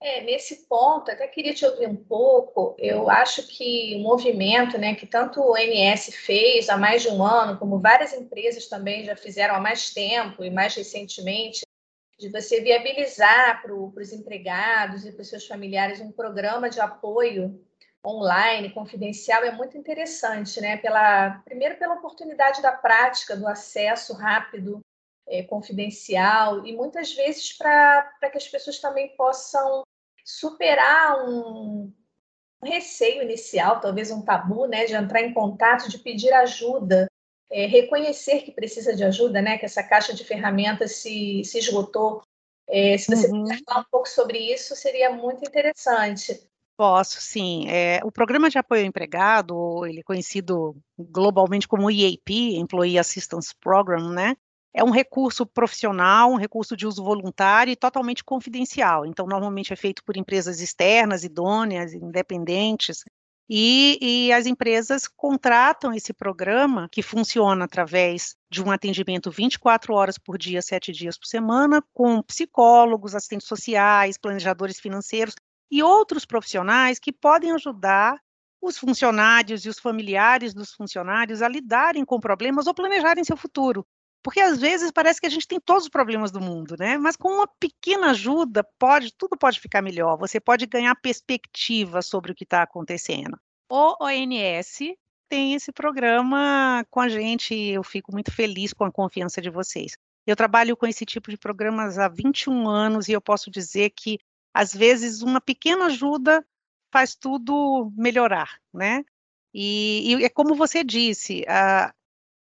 É, 0.00 0.20
nesse 0.22 0.66
ponto, 0.66 1.12
até 1.12 1.28
queria 1.28 1.54
te 1.54 1.64
ouvir 1.64 1.88
um 1.88 1.94
pouco. 1.94 2.74
Eu 2.76 3.08
acho 3.08 3.46
que 3.46 3.94
o 3.96 4.00
movimento, 4.00 4.76
né, 4.76 4.96
que 4.96 5.06
tanto 5.06 5.40
o 5.40 5.52
OMS 5.52 6.10
fez 6.10 6.68
há 6.68 6.76
mais 6.76 7.02
de 7.02 7.08
um 7.08 7.24
ano, 7.24 7.56
como 7.56 7.78
várias 7.78 8.12
empresas 8.12 8.66
também 8.66 9.04
já 9.04 9.14
fizeram 9.14 9.54
há 9.54 9.60
mais 9.60 9.94
tempo 9.94 10.42
e 10.42 10.50
mais 10.50 10.74
recentemente, 10.74 11.64
de 12.18 12.28
você 12.28 12.60
viabilizar 12.60 13.62
para 13.62 13.72
os 13.72 14.12
empregados 14.12 15.06
e 15.06 15.12
para 15.12 15.22
os 15.22 15.28
seus 15.28 15.46
familiares 15.46 16.00
um 16.00 16.10
programa 16.10 16.68
de 16.68 16.80
apoio 16.80 17.64
online, 18.04 18.70
confidencial, 18.70 19.44
é 19.44 19.52
muito 19.52 19.78
interessante, 19.78 20.60
né? 20.60 20.76
Pela, 20.78 21.40
primeiro 21.44 21.76
pela 21.78 21.94
oportunidade 21.94 22.60
da 22.60 22.72
prática, 22.72 23.36
do 23.36 23.46
acesso 23.46 24.12
rápido, 24.14 24.80
é, 25.26 25.42
confidencial, 25.42 26.66
e 26.66 26.74
muitas 26.74 27.12
vezes 27.12 27.52
para 27.56 28.30
que 28.30 28.38
as 28.38 28.48
pessoas 28.48 28.78
também 28.78 29.14
possam 29.16 29.82
superar 30.24 31.24
um 31.26 31.92
receio 32.62 33.22
inicial, 33.22 33.80
talvez 33.80 34.10
um 34.10 34.22
tabu, 34.22 34.66
né, 34.66 34.84
de 34.84 34.94
entrar 34.94 35.22
em 35.22 35.34
contato, 35.34 35.88
de 35.88 35.98
pedir 35.98 36.32
ajuda, 36.32 37.08
é, 37.50 37.66
reconhecer 37.66 38.42
que 38.42 38.52
precisa 38.52 38.94
de 38.94 39.04
ajuda, 39.04 39.42
né, 39.42 39.58
que 39.58 39.64
essa 39.64 39.82
caixa 39.82 40.14
de 40.14 40.24
ferramentas 40.24 40.96
se, 40.96 41.42
se 41.44 41.58
esgotou. 41.58 42.22
É, 42.68 42.96
se 42.96 43.14
você 43.14 43.26
uhum. 43.28 43.42
puder 43.42 43.58
falar 43.66 43.80
um 43.80 43.90
pouco 43.90 44.08
sobre 44.08 44.38
isso, 44.38 44.76
seria 44.76 45.10
muito 45.10 45.44
interessante. 45.44 46.40
Posso, 46.76 47.20
sim. 47.20 47.68
É, 47.68 48.00
o 48.02 48.10
Programa 48.10 48.48
de 48.48 48.58
Apoio 48.58 48.82
ao 48.82 48.86
Empregado, 48.86 49.84
ele 49.86 50.00
é 50.00 50.02
conhecido 50.02 50.74
globalmente 50.98 51.68
como 51.68 51.90
EAP, 51.90 52.56
Employee 52.56 52.98
Assistance 52.98 53.54
Program, 53.60 54.08
né? 54.10 54.36
É 54.74 54.82
um 54.82 54.90
recurso 54.90 55.44
profissional, 55.46 56.30
um 56.32 56.36
recurso 56.36 56.76
de 56.76 56.86
uso 56.86 57.02
voluntário 57.04 57.72
e 57.72 57.76
totalmente 57.76 58.24
confidencial. 58.24 59.04
Então, 59.06 59.26
normalmente 59.26 59.72
é 59.72 59.76
feito 59.76 60.02
por 60.04 60.16
empresas 60.16 60.60
externas, 60.60 61.24
idôneas, 61.24 61.92
independentes, 61.94 63.04
E, 63.48 63.98
e, 64.00 64.32
as 64.32 64.46
empresas 64.46 65.06
contratam 65.06 65.92
esse 65.92 66.12
programa, 66.14 66.88
que 66.90 67.02
funciona 67.02 67.64
através 67.66 68.34
de 68.50 68.62
um 68.62 68.70
atendimento 68.70 69.30
24 69.30 69.92
horas 69.94 70.16
por 70.16 70.38
dia, 70.38 70.62
7 70.62 70.92
dias 70.92 71.18
por 71.18 71.26
semana, 71.26 71.82
com 71.92 72.22
psicólogos, 72.22 73.14
assistentes 73.14 73.46
sociais, 73.48 74.16
planejadores 74.16 74.80
financeiros 74.80 75.34
e 75.70 75.82
outros 75.82 76.24
profissionais 76.24 76.98
que 76.98 77.12
podem 77.12 77.52
ajudar 77.52 78.18
os 78.60 78.78
funcionários 78.78 79.64
e 79.66 79.68
os 79.68 79.78
familiares 79.78 80.54
dos 80.54 80.72
funcionários 80.72 81.42
a 81.42 81.48
lidarem 81.48 82.04
com 82.04 82.20
problemas 82.20 82.66
ou 82.66 82.74
planejarem 82.74 83.24
seu 83.24 83.36
futuro. 83.36 83.84
Porque 84.22 84.40
às 84.40 84.60
vezes 84.60 84.92
parece 84.92 85.20
que 85.20 85.26
a 85.26 85.30
gente 85.30 85.48
tem 85.48 85.60
todos 85.60 85.84
os 85.84 85.88
problemas 85.88 86.30
do 86.30 86.40
mundo, 86.40 86.76
né? 86.78 86.96
Mas 86.96 87.16
com 87.16 87.28
uma 87.28 87.46
pequena 87.46 88.10
ajuda, 88.10 88.64
pode, 88.78 89.12
tudo 89.16 89.36
pode 89.36 89.58
ficar 89.58 89.82
melhor. 89.82 90.16
Você 90.16 90.38
pode 90.38 90.64
ganhar 90.66 90.94
perspectiva 90.94 92.00
sobre 92.02 92.30
o 92.30 92.34
que 92.34 92.44
está 92.44 92.62
acontecendo. 92.62 93.36
O 93.68 93.96
ONS 94.04 94.78
tem 95.28 95.54
esse 95.54 95.72
programa 95.72 96.84
com 96.90 97.00
a 97.00 97.08
gente, 97.08 97.54
eu 97.54 97.82
fico 97.82 98.12
muito 98.12 98.30
feliz 98.30 98.72
com 98.72 98.84
a 98.84 98.92
confiança 98.92 99.40
de 99.40 99.50
vocês. 99.50 99.96
Eu 100.26 100.36
trabalho 100.36 100.76
com 100.76 100.86
esse 100.86 101.04
tipo 101.04 101.30
de 101.30 101.36
programas 101.36 101.98
há 101.98 102.06
21 102.06 102.68
anos 102.68 103.08
e 103.08 103.12
eu 103.12 103.20
posso 103.20 103.50
dizer 103.50 103.90
que 103.90 104.18
às 104.54 104.72
vezes 104.74 105.22
uma 105.22 105.40
pequena 105.40 105.86
ajuda 105.86 106.46
faz 106.92 107.16
tudo 107.16 107.90
melhorar, 107.96 108.60
né? 108.72 109.02
E, 109.54 110.14
e 110.14 110.24
é 110.24 110.28
como 110.28 110.54
você 110.54 110.84
disse, 110.84 111.44
a, 111.48 111.92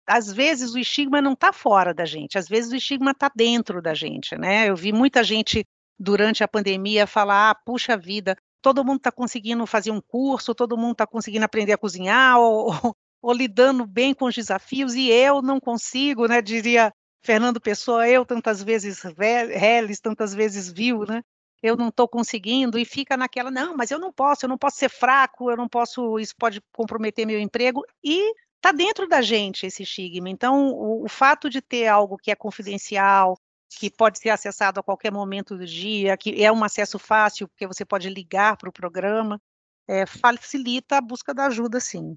às 0.07 0.31
vezes 0.31 0.73
o 0.73 0.79
estigma 0.79 1.21
não 1.21 1.33
está 1.33 1.53
fora 1.53 1.93
da 1.93 2.05
gente, 2.05 2.37
às 2.37 2.47
vezes 2.47 2.71
o 2.71 2.75
estigma 2.75 3.11
está 3.11 3.31
dentro 3.33 3.81
da 3.81 3.93
gente, 3.93 4.35
né? 4.37 4.69
Eu 4.69 4.75
vi 4.75 4.91
muita 4.91 5.23
gente 5.23 5.65
durante 5.99 6.43
a 6.43 6.47
pandemia 6.47 7.05
falar, 7.05 7.51
ah, 7.51 7.55
puxa 7.55 7.95
vida, 7.95 8.35
todo 8.61 8.83
mundo 8.83 8.97
está 8.97 9.11
conseguindo 9.11 9.65
fazer 9.65 9.91
um 9.91 10.01
curso, 10.01 10.55
todo 10.55 10.77
mundo 10.77 10.93
está 10.93 11.07
conseguindo 11.07 11.45
aprender 11.45 11.73
a 11.73 11.77
cozinhar, 11.77 12.39
ou, 12.39 12.67
ou, 12.85 12.95
ou, 13.21 13.33
lidando 13.33 13.85
bem 13.85 14.13
com 14.13 14.25
os 14.25 14.35
desafios, 14.35 14.93
e 14.95 15.09
eu 15.09 15.41
não 15.41 15.59
consigo, 15.59 16.27
né? 16.27 16.41
Diria 16.41 16.93
Fernando 17.23 17.61
Pessoa, 17.61 18.07
eu 18.07 18.25
tantas 18.25 18.63
vezes 18.63 19.01
reles, 19.03 19.99
tantas 19.99 20.33
vezes 20.33 20.71
viu, 20.71 21.05
né? 21.05 21.21
Eu 21.61 21.77
não 21.77 21.89
estou 21.89 22.07
conseguindo, 22.07 22.79
e 22.79 22.85
fica 22.85 23.15
naquela, 23.15 23.51
não, 23.51 23.77
mas 23.77 23.91
eu 23.91 23.99
não 23.99 24.11
posso, 24.11 24.45
eu 24.45 24.49
não 24.49 24.57
posso 24.57 24.77
ser 24.77 24.89
fraco, 24.89 25.51
eu 25.51 25.57
não 25.57 25.69
posso, 25.69 26.19
isso 26.19 26.35
pode 26.35 26.59
comprometer 26.73 27.25
meu 27.27 27.39
emprego, 27.39 27.83
e 28.03 28.33
está 28.61 28.71
dentro 28.71 29.07
da 29.07 29.21
gente 29.21 29.65
esse 29.65 29.81
estigma. 29.81 30.29
Então, 30.29 30.69
o, 30.69 31.03
o, 31.03 31.09
fato 31.09 31.49
de 31.49 31.61
ter 31.61 31.87
algo 31.87 32.15
que 32.15 32.29
é 32.29 32.35
confidencial, 32.35 33.35
que 33.67 33.89
pode 33.89 34.19
ser 34.19 34.29
acessado 34.29 34.79
a 34.79 34.83
qualquer 34.83 35.11
momento 35.11 35.57
do 35.57 35.65
dia, 35.65 36.15
que 36.15 36.43
é 36.43 36.51
um 36.51 36.63
acesso 36.63 36.99
fácil, 36.99 37.47
porque 37.47 37.65
você 37.65 37.83
pode 37.83 38.07
ligar 38.07 38.55
para 38.57 38.69
o 38.69 38.73
programa, 38.73 39.41
é, 39.87 40.05
facilita 40.05 40.97
a 40.97 41.01
busca 41.01 41.33
da 41.33 41.47
ajuda, 41.47 41.79
sim. 41.79 42.15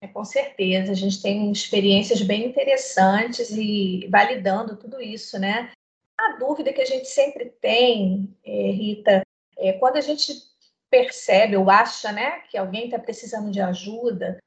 É, 0.00 0.08
com 0.08 0.24
certeza, 0.24 0.92
a 0.92 0.96
gente 0.96 1.22
tem 1.22 1.52
experiências 1.52 2.20
bem 2.22 2.44
interessantes 2.44 3.50
e 3.50 4.08
validando 4.10 4.76
tudo 4.76 5.00
isso, 5.00 5.38
né? 5.38 5.70
A 6.18 6.36
dúvida 6.36 6.72
que 6.72 6.80
a 6.80 6.86
gente 6.86 7.06
sempre 7.06 7.46
tem, 7.60 8.36
é, 8.44 8.70
Rita, 8.70 9.22
é 9.56 9.72
quando 9.74 9.96
a 9.96 10.00
gente 10.00 10.32
percebe 10.90 11.56
ou 11.56 11.70
acha 11.70 12.12
né, 12.12 12.40
que 12.50 12.56
alguém 12.56 12.84
está 12.84 12.98
precisando 12.98 13.50
de 13.50 13.60
ajuda, 13.60 14.38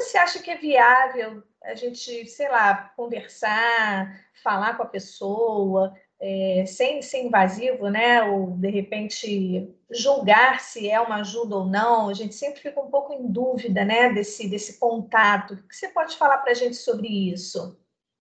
você 0.00 0.18
acha 0.18 0.42
que 0.42 0.50
é 0.50 0.56
viável 0.56 1.42
a 1.62 1.74
gente, 1.74 2.26
sei 2.26 2.48
lá, 2.48 2.92
conversar, 2.96 4.24
falar 4.42 4.76
com 4.76 4.84
a 4.84 4.86
pessoa, 4.86 5.92
é, 6.20 6.64
sem 6.66 7.02
ser 7.02 7.24
invasivo, 7.24 7.88
né? 7.88 8.22
Ou 8.22 8.52
de 8.52 8.70
repente 8.70 9.68
julgar 9.90 10.60
se 10.60 10.88
é 10.88 11.00
uma 11.00 11.16
ajuda 11.16 11.56
ou 11.56 11.66
não. 11.66 12.08
A 12.08 12.14
gente 12.14 12.34
sempre 12.34 12.60
fica 12.60 12.80
um 12.80 12.90
pouco 12.90 13.12
em 13.12 13.26
dúvida, 13.26 13.84
né? 13.84 14.12
Desse, 14.12 14.48
desse 14.48 14.78
contato. 14.78 15.54
O 15.54 15.68
que 15.68 15.76
você 15.76 15.88
pode 15.88 16.16
falar 16.16 16.38
para 16.38 16.52
a 16.52 16.54
gente 16.54 16.76
sobre 16.76 17.08
isso? 17.08 17.78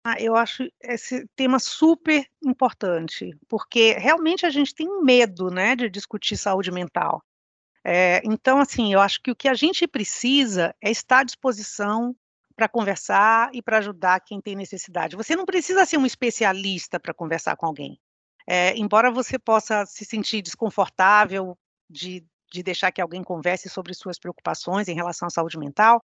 Ah, 0.04 0.14
eu 0.20 0.36
acho 0.36 0.68
esse 0.80 1.26
tema 1.34 1.58
super 1.58 2.24
importante, 2.44 3.36
porque 3.48 3.94
realmente 3.94 4.46
a 4.46 4.50
gente 4.50 4.72
tem 4.72 5.02
medo, 5.02 5.50
né, 5.50 5.74
de 5.74 5.90
discutir 5.90 6.36
saúde 6.36 6.70
mental. 6.70 7.20
É, 7.88 8.20
então, 8.24 8.58
assim, 8.58 8.92
eu 8.92 9.00
acho 9.00 9.22
que 9.22 9.30
o 9.30 9.36
que 9.36 9.48
a 9.48 9.54
gente 9.54 9.86
precisa 9.86 10.74
é 10.82 10.90
estar 10.90 11.20
à 11.20 11.22
disposição 11.22 12.16
para 12.56 12.68
conversar 12.68 13.48
e 13.54 13.62
para 13.62 13.78
ajudar 13.78 14.18
quem 14.18 14.40
tem 14.40 14.56
necessidade. 14.56 15.14
Você 15.14 15.36
não 15.36 15.44
precisa 15.44 15.86
ser 15.86 15.96
um 15.96 16.04
especialista 16.04 16.98
para 16.98 17.14
conversar 17.14 17.54
com 17.54 17.64
alguém. 17.64 17.96
É, 18.44 18.76
embora 18.76 19.08
você 19.08 19.38
possa 19.38 19.86
se 19.86 20.04
sentir 20.04 20.42
desconfortável 20.42 21.56
de, 21.88 22.26
de 22.50 22.60
deixar 22.60 22.90
que 22.90 23.00
alguém 23.00 23.22
converse 23.22 23.68
sobre 23.68 23.94
suas 23.94 24.18
preocupações 24.18 24.88
em 24.88 24.94
relação 24.94 25.28
à 25.28 25.30
saúde 25.30 25.56
mental, 25.56 26.02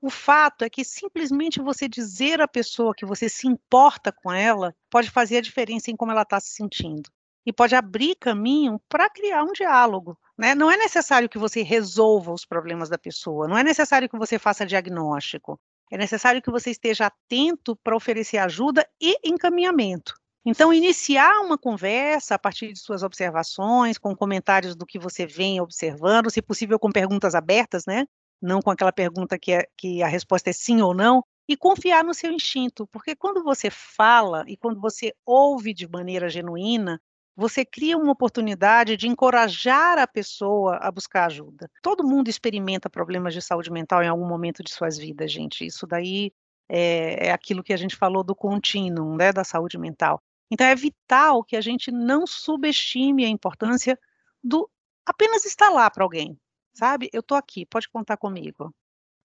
o 0.00 0.10
fato 0.10 0.64
é 0.64 0.70
que 0.70 0.84
simplesmente 0.84 1.60
você 1.60 1.88
dizer 1.88 2.40
à 2.40 2.48
pessoa 2.48 2.96
que 2.96 3.06
você 3.06 3.28
se 3.28 3.46
importa 3.46 4.10
com 4.10 4.32
ela 4.32 4.74
pode 4.90 5.08
fazer 5.08 5.36
a 5.36 5.40
diferença 5.40 5.88
em 5.88 5.94
como 5.94 6.10
ela 6.10 6.22
está 6.22 6.40
se 6.40 6.50
sentindo 6.50 7.08
e 7.44 7.52
pode 7.52 7.74
abrir 7.74 8.16
caminho 8.16 8.80
para 8.88 9.10
criar 9.10 9.42
um 9.44 9.52
diálogo. 9.52 10.18
Né? 10.42 10.56
Não 10.56 10.68
é 10.68 10.76
necessário 10.76 11.28
que 11.28 11.38
você 11.38 11.62
resolva 11.62 12.32
os 12.32 12.44
problemas 12.44 12.88
da 12.88 12.98
pessoa, 12.98 13.46
não 13.46 13.56
é 13.56 13.62
necessário 13.62 14.08
que 14.08 14.18
você 14.18 14.40
faça 14.40 14.66
diagnóstico, 14.66 15.56
é 15.88 15.96
necessário 15.96 16.42
que 16.42 16.50
você 16.50 16.72
esteja 16.72 17.06
atento 17.06 17.76
para 17.76 17.94
oferecer 17.94 18.38
ajuda 18.38 18.84
e 19.00 19.16
encaminhamento. 19.22 20.12
Então, 20.44 20.74
iniciar 20.74 21.42
uma 21.42 21.56
conversa 21.56 22.34
a 22.34 22.38
partir 22.40 22.72
de 22.72 22.80
suas 22.80 23.04
observações, 23.04 23.98
com 23.98 24.16
comentários 24.16 24.74
do 24.74 24.84
que 24.84 24.98
você 24.98 25.24
vem 25.24 25.60
observando, 25.60 26.28
se 26.28 26.42
possível 26.42 26.76
com 26.76 26.90
perguntas 26.90 27.36
abertas, 27.36 27.86
né? 27.86 28.04
Não 28.42 28.60
com 28.60 28.72
aquela 28.72 28.90
pergunta 28.90 29.38
que, 29.38 29.52
é, 29.52 29.68
que 29.78 30.02
a 30.02 30.08
resposta 30.08 30.50
é 30.50 30.52
sim 30.52 30.82
ou 30.82 30.92
não, 30.92 31.22
e 31.48 31.56
confiar 31.56 32.02
no 32.02 32.12
seu 32.12 32.32
instinto, 32.32 32.84
porque 32.88 33.14
quando 33.14 33.44
você 33.44 33.70
fala 33.70 34.42
e 34.48 34.56
quando 34.56 34.80
você 34.80 35.14
ouve 35.24 35.72
de 35.72 35.88
maneira 35.88 36.28
genuína, 36.28 37.00
você 37.36 37.64
cria 37.64 37.96
uma 37.96 38.12
oportunidade 38.12 38.96
de 38.96 39.08
encorajar 39.08 39.98
a 39.98 40.06
pessoa 40.06 40.76
a 40.76 40.90
buscar 40.90 41.26
ajuda. 41.26 41.70
Todo 41.82 42.06
mundo 42.06 42.28
experimenta 42.28 42.90
problemas 42.90 43.32
de 43.32 43.40
saúde 43.40 43.70
mental 43.70 44.02
em 44.02 44.08
algum 44.08 44.26
momento 44.26 44.62
de 44.62 44.70
suas 44.70 44.98
vidas, 44.98 45.32
gente. 45.32 45.64
Isso 45.64 45.86
daí 45.86 46.32
é, 46.68 47.28
é 47.28 47.32
aquilo 47.32 47.62
que 47.62 47.72
a 47.72 47.76
gente 47.76 47.96
falou 47.96 48.22
do 48.22 48.34
contínuo, 48.34 49.16
né, 49.16 49.32
da 49.32 49.44
saúde 49.44 49.78
mental. 49.78 50.22
Então 50.50 50.66
é 50.66 50.74
vital 50.74 51.42
que 51.42 51.56
a 51.56 51.60
gente 51.60 51.90
não 51.90 52.26
subestime 52.26 53.24
a 53.24 53.28
importância 53.28 53.98
do 54.44 54.68
apenas 55.06 55.44
estar 55.46 55.70
lá 55.70 55.90
para 55.90 56.04
alguém, 56.04 56.38
sabe? 56.74 57.08
Eu 57.12 57.20
estou 57.20 57.36
aqui, 57.36 57.64
pode 57.66 57.88
contar 57.88 58.16
comigo. 58.16 58.72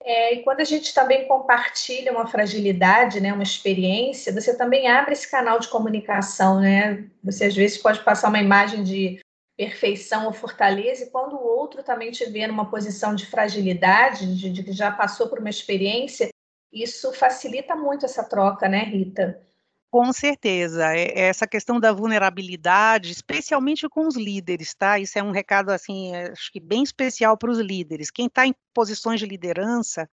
É, 0.03 0.35
e 0.35 0.43
quando 0.43 0.61
a 0.61 0.63
gente 0.63 0.93
também 0.93 1.27
compartilha 1.27 2.11
uma 2.11 2.27
fragilidade, 2.27 3.19
né, 3.19 3.33
uma 3.33 3.43
experiência, 3.43 4.31
você 4.33 4.55
também 4.55 4.87
abre 4.87 5.13
esse 5.13 5.29
canal 5.29 5.59
de 5.59 5.67
comunicação, 5.67 6.59
né? 6.59 7.05
Você 7.23 7.45
às 7.45 7.55
vezes 7.55 7.77
pode 7.77 8.03
passar 8.03 8.29
uma 8.29 8.39
imagem 8.39 8.83
de 8.83 9.19
perfeição 9.57 10.27
ou 10.27 10.33
fortaleza, 10.33 11.03
e 11.03 11.09
quando 11.09 11.33
o 11.33 11.43
outro 11.43 11.81
também 11.81 12.11
te 12.11 12.25
vê 12.25 12.45
numa 12.45 12.69
posição 12.69 13.15
de 13.15 13.25
fragilidade, 13.25 14.37
de, 14.37 14.51
de 14.51 14.63
que 14.63 14.71
já 14.71 14.91
passou 14.91 15.27
por 15.27 15.39
uma 15.39 15.49
experiência, 15.49 16.29
isso 16.71 17.11
facilita 17.11 17.75
muito 17.75 18.05
essa 18.05 18.23
troca, 18.23 18.69
né, 18.69 18.83
Rita? 18.83 19.46
Com 19.93 20.11
certeza, 20.11 20.93
é, 20.93 21.03
é 21.17 21.21
essa 21.29 21.47
questão 21.47 21.79
da 21.79 21.93
vulnerabilidade, 21.93 23.09
especialmente 23.11 23.87
com 23.87 24.05
os 24.05 24.17
líderes, 24.17 24.73
tá? 24.75 24.99
Isso 24.99 25.17
é 25.17 25.23
um 25.23 25.31
recado, 25.31 25.69
assim, 25.71 26.13
é, 26.13 26.29
acho 26.31 26.51
que 26.51 26.59
bem 26.59 26.83
especial 26.83 27.37
para 27.37 27.49
os 27.49 27.57
líderes. 27.59 28.11
Quem 28.11 28.25
está 28.27 28.45
em 28.45 28.53
posições 28.73 29.19
de 29.19 29.25
liderança, 29.25 30.09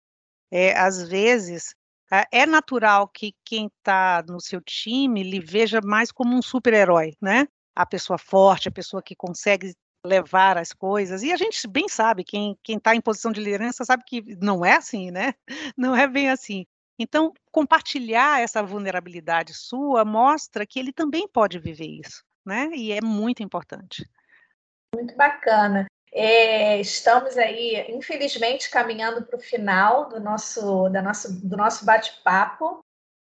é, 0.52 0.78
às 0.78 1.08
vezes, 1.08 1.74
é 2.32 2.46
natural 2.46 3.08
que 3.08 3.34
quem 3.44 3.68
está 3.78 4.24
no 4.28 4.40
seu 4.40 4.60
time 4.62 5.22
lhe 5.22 5.40
veja 5.40 5.80
mais 5.84 6.12
como 6.12 6.36
um 6.36 6.42
super-herói, 6.42 7.14
né? 7.22 7.48
A 7.76 7.86
pessoa 7.86 8.18
forte, 8.18 8.68
a 8.68 8.72
pessoa 8.72 9.02
que 9.02 9.16
consegue 9.16 9.74
levar 10.06 10.58
as 10.58 10.72
coisas. 10.72 11.22
E 11.22 11.32
a 11.32 11.36
gente 11.36 11.66
bem 11.68 11.88
sabe, 11.88 12.24
quem 12.24 12.56
está 12.68 12.94
em 12.96 13.00
posição 13.02 13.32
de 13.32 13.40
liderança 13.42 13.84
sabe 13.84 14.04
que 14.06 14.22
não 14.42 14.64
é 14.64 14.74
assim, 14.76 15.10
né? 15.10 15.34
Não 15.78 15.96
é 15.96 16.06
bem 16.08 16.30
assim. 16.30 16.66
Então, 16.98 17.32
compartilhar 17.50 18.40
essa 18.40 18.62
vulnerabilidade 18.62 19.52
sua 19.54 20.04
mostra 20.04 20.66
que 20.66 20.78
ele 20.78 20.92
também 20.92 21.26
pode 21.28 21.58
viver 21.58 21.86
isso, 21.86 22.22
né? 22.44 22.70
E 22.74 22.92
é 22.92 23.00
muito 23.02 23.42
importante. 23.42 24.08
Muito 24.94 25.16
bacana. 25.16 25.86
É, 26.12 26.80
estamos 26.80 27.36
aí, 27.36 27.84
infelizmente, 27.88 28.70
caminhando 28.70 29.26
para 29.26 29.36
o 29.36 29.42
final 29.42 30.08
do 30.08 30.20
nosso, 30.20 30.88
da 30.88 31.02
nosso, 31.02 31.44
do 31.44 31.56
nosso 31.56 31.84
bate-papo. 31.84 32.78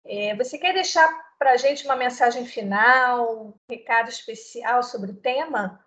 É, 0.05 0.37
você 0.37 0.57
quer 0.57 0.73
deixar 0.73 1.09
para 1.37 1.51
a 1.53 1.57
gente 1.57 1.85
uma 1.85 1.97
mensagem 1.97 2.47
final, 2.47 3.47
um 3.47 3.55
recado 3.69 4.09
especial 4.09 4.85
sobre 4.85 5.11
o 5.11 5.17
tema? 5.17 5.85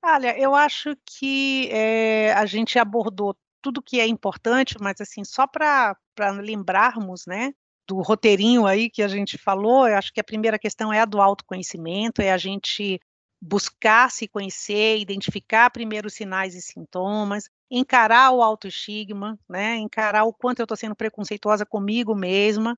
Olha, 0.00 0.38
eu 0.38 0.54
acho 0.54 0.96
que 1.04 1.68
é, 1.72 2.32
a 2.34 2.46
gente 2.46 2.78
abordou 2.78 3.36
tudo 3.62 3.82
que 3.82 4.00
é 4.00 4.06
importante, 4.06 4.76
mas 4.80 5.00
assim, 5.00 5.24
só 5.24 5.46
para 5.46 5.96
lembrarmos, 6.40 7.24
né, 7.26 7.52
do 7.86 8.02
roteirinho 8.02 8.66
aí 8.66 8.90
que 8.90 9.02
a 9.02 9.08
gente 9.08 9.38
falou, 9.38 9.88
eu 9.88 9.96
acho 9.96 10.12
que 10.12 10.20
a 10.20 10.24
primeira 10.24 10.58
questão 10.58 10.92
é 10.92 11.00
a 11.00 11.06
do 11.06 11.20
autoconhecimento, 11.20 12.20
é 12.20 12.30
a 12.30 12.36
gente 12.36 13.00
buscar 13.40 14.10
se 14.10 14.28
conhecer, 14.28 14.98
identificar 14.98 15.70
primeiro 15.70 16.08
os 16.08 16.14
sinais 16.14 16.54
e 16.54 16.60
sintomas, 16.60 17.48
encarar 17.70 18.32
o 18.32 18.42
autoestigma, 18.42 19.38
né? 19.48 19.76
Encarar 19.76 20.24
o 20.24 20.32
quanto 20.32 20.58
eu 20.58 20.64
estou 20.64 20.76
sendo 20.76 20.96
preconceituosa 20.96 21.64
comigo 21.64 22.14
mesma. 22.14 22.76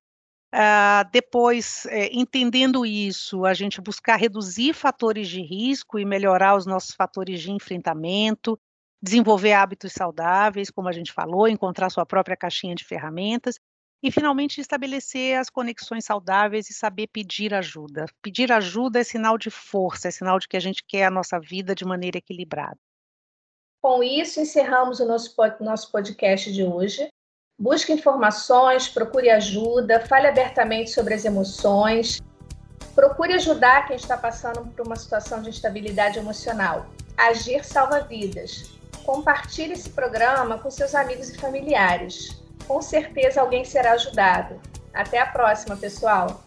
Uh, 0.53 1.09
depois, 1.11 1.85
é, 1.87 2.09
entendendo 2.13 2.85
isso, 2.85 3.45
a 3.45 3.53
gente 3.53 3.81
buscar 3.81 4.17
reduzir 4.17 4.73
fatores 4.73 5.29
de 5.29 5.41
risco 5.41 5.97
e 5.97 6.05
melhorar 6.05 6.55
os 6.55 6.65
nossos 6.65 6.93
fatores 6.93 7.41
de 7.41 7.51
enfrentamento, 7.51 8.59
desenvolver 9.01 9.53
hábitos 9.53 9.93
saudáveis, 9.93 10.69
como 10.69 10.87
a 10.87 10.91
gente 10.91 11.11
falou, 11.11 11.47
encontrar 11.47 11.89
sua 11.89 12.05
própria 12.05 12.37
caixinha 12.37 12.75
de 12.75 12.85
ferramentas 12.85 13.55
e 14.03 14.11
finalmente 14.11 14.59
estabelecer 14.59 15.37
as 15.37 15.49
conexões 15.49 16.05
saudáveis 16.05 16.69
e 16.69 16.73
saber 16.73 17.07
pedir 17.07 17.53
ajuda. 17.53 18.05
Pedir 18.21 18.51
ajuda 18.51 18.99
é 18.99 19.03
sinal 19.03 19.37
de 19.37 19.49
força, 19.49 20.07
é 20.07 20.11
sinal 20.11 20.39
de 20.39 20.47
que 20.47 20.57
a 20.57 20.59
gente 20.59 20.83
quer 20.87 21.05
a 21.05 21.11
nossa 21.11 21.39
vida 21.39 21.75
de 21.75 21.85
maneira 21.85 22.17
equilibrada. 22.17 22.77
Com 23.81 24.03
isso, 24.03 24.39
encerramos 24.39 24.99
o 24.99 25.05
nosso, 25.05 25.35
nosso 25.59 25.91
podcast 25.91 26.51
de 26.51 26.63
hoje. 26.63 27.07
Busque 27.59 27.93
informações, 27.93 28.87
procure 28.87 29.29
ajuda, 29.29 29.99
fale 30.07 30.27
abertamente 30.27 30.91
sobre 30.91 31.13
as 31.13 31.25
emoções. 31.25 32.19
Procure 32.95 33.33
ajudar 33.33 33.87
quem 33.87 33.95
está 33.95 34.17
passando 34.17 34.67
por 34.71 34.85
uma 34.85 34.95
situação 34.95 35.41
de 35.41 35.49
instabilidade 35.49 36.17
emocional. 36.17 36.87
Agir 37.17 37.63
salva 37.63 38.01
vidas 38.01 38.80
compartilhe 39.01 39.73
esse 39.73 39.89
programa 39.89 40.57
com 40.57 40.69
seus 40.69 40.95
amigos 40.95 41.29
e 41.29 41.37
familiares. 41.37 42.41
Com 42.67 42.81
certeza 42.81 43.41
alguém 43.41 43.65
será 43.65 43.93
ajudado. 43.93 44.59
Até 44.93 45.19
a 45.19 45.25
próxima, 45.25 45.75
pessoal! 45.75 46.43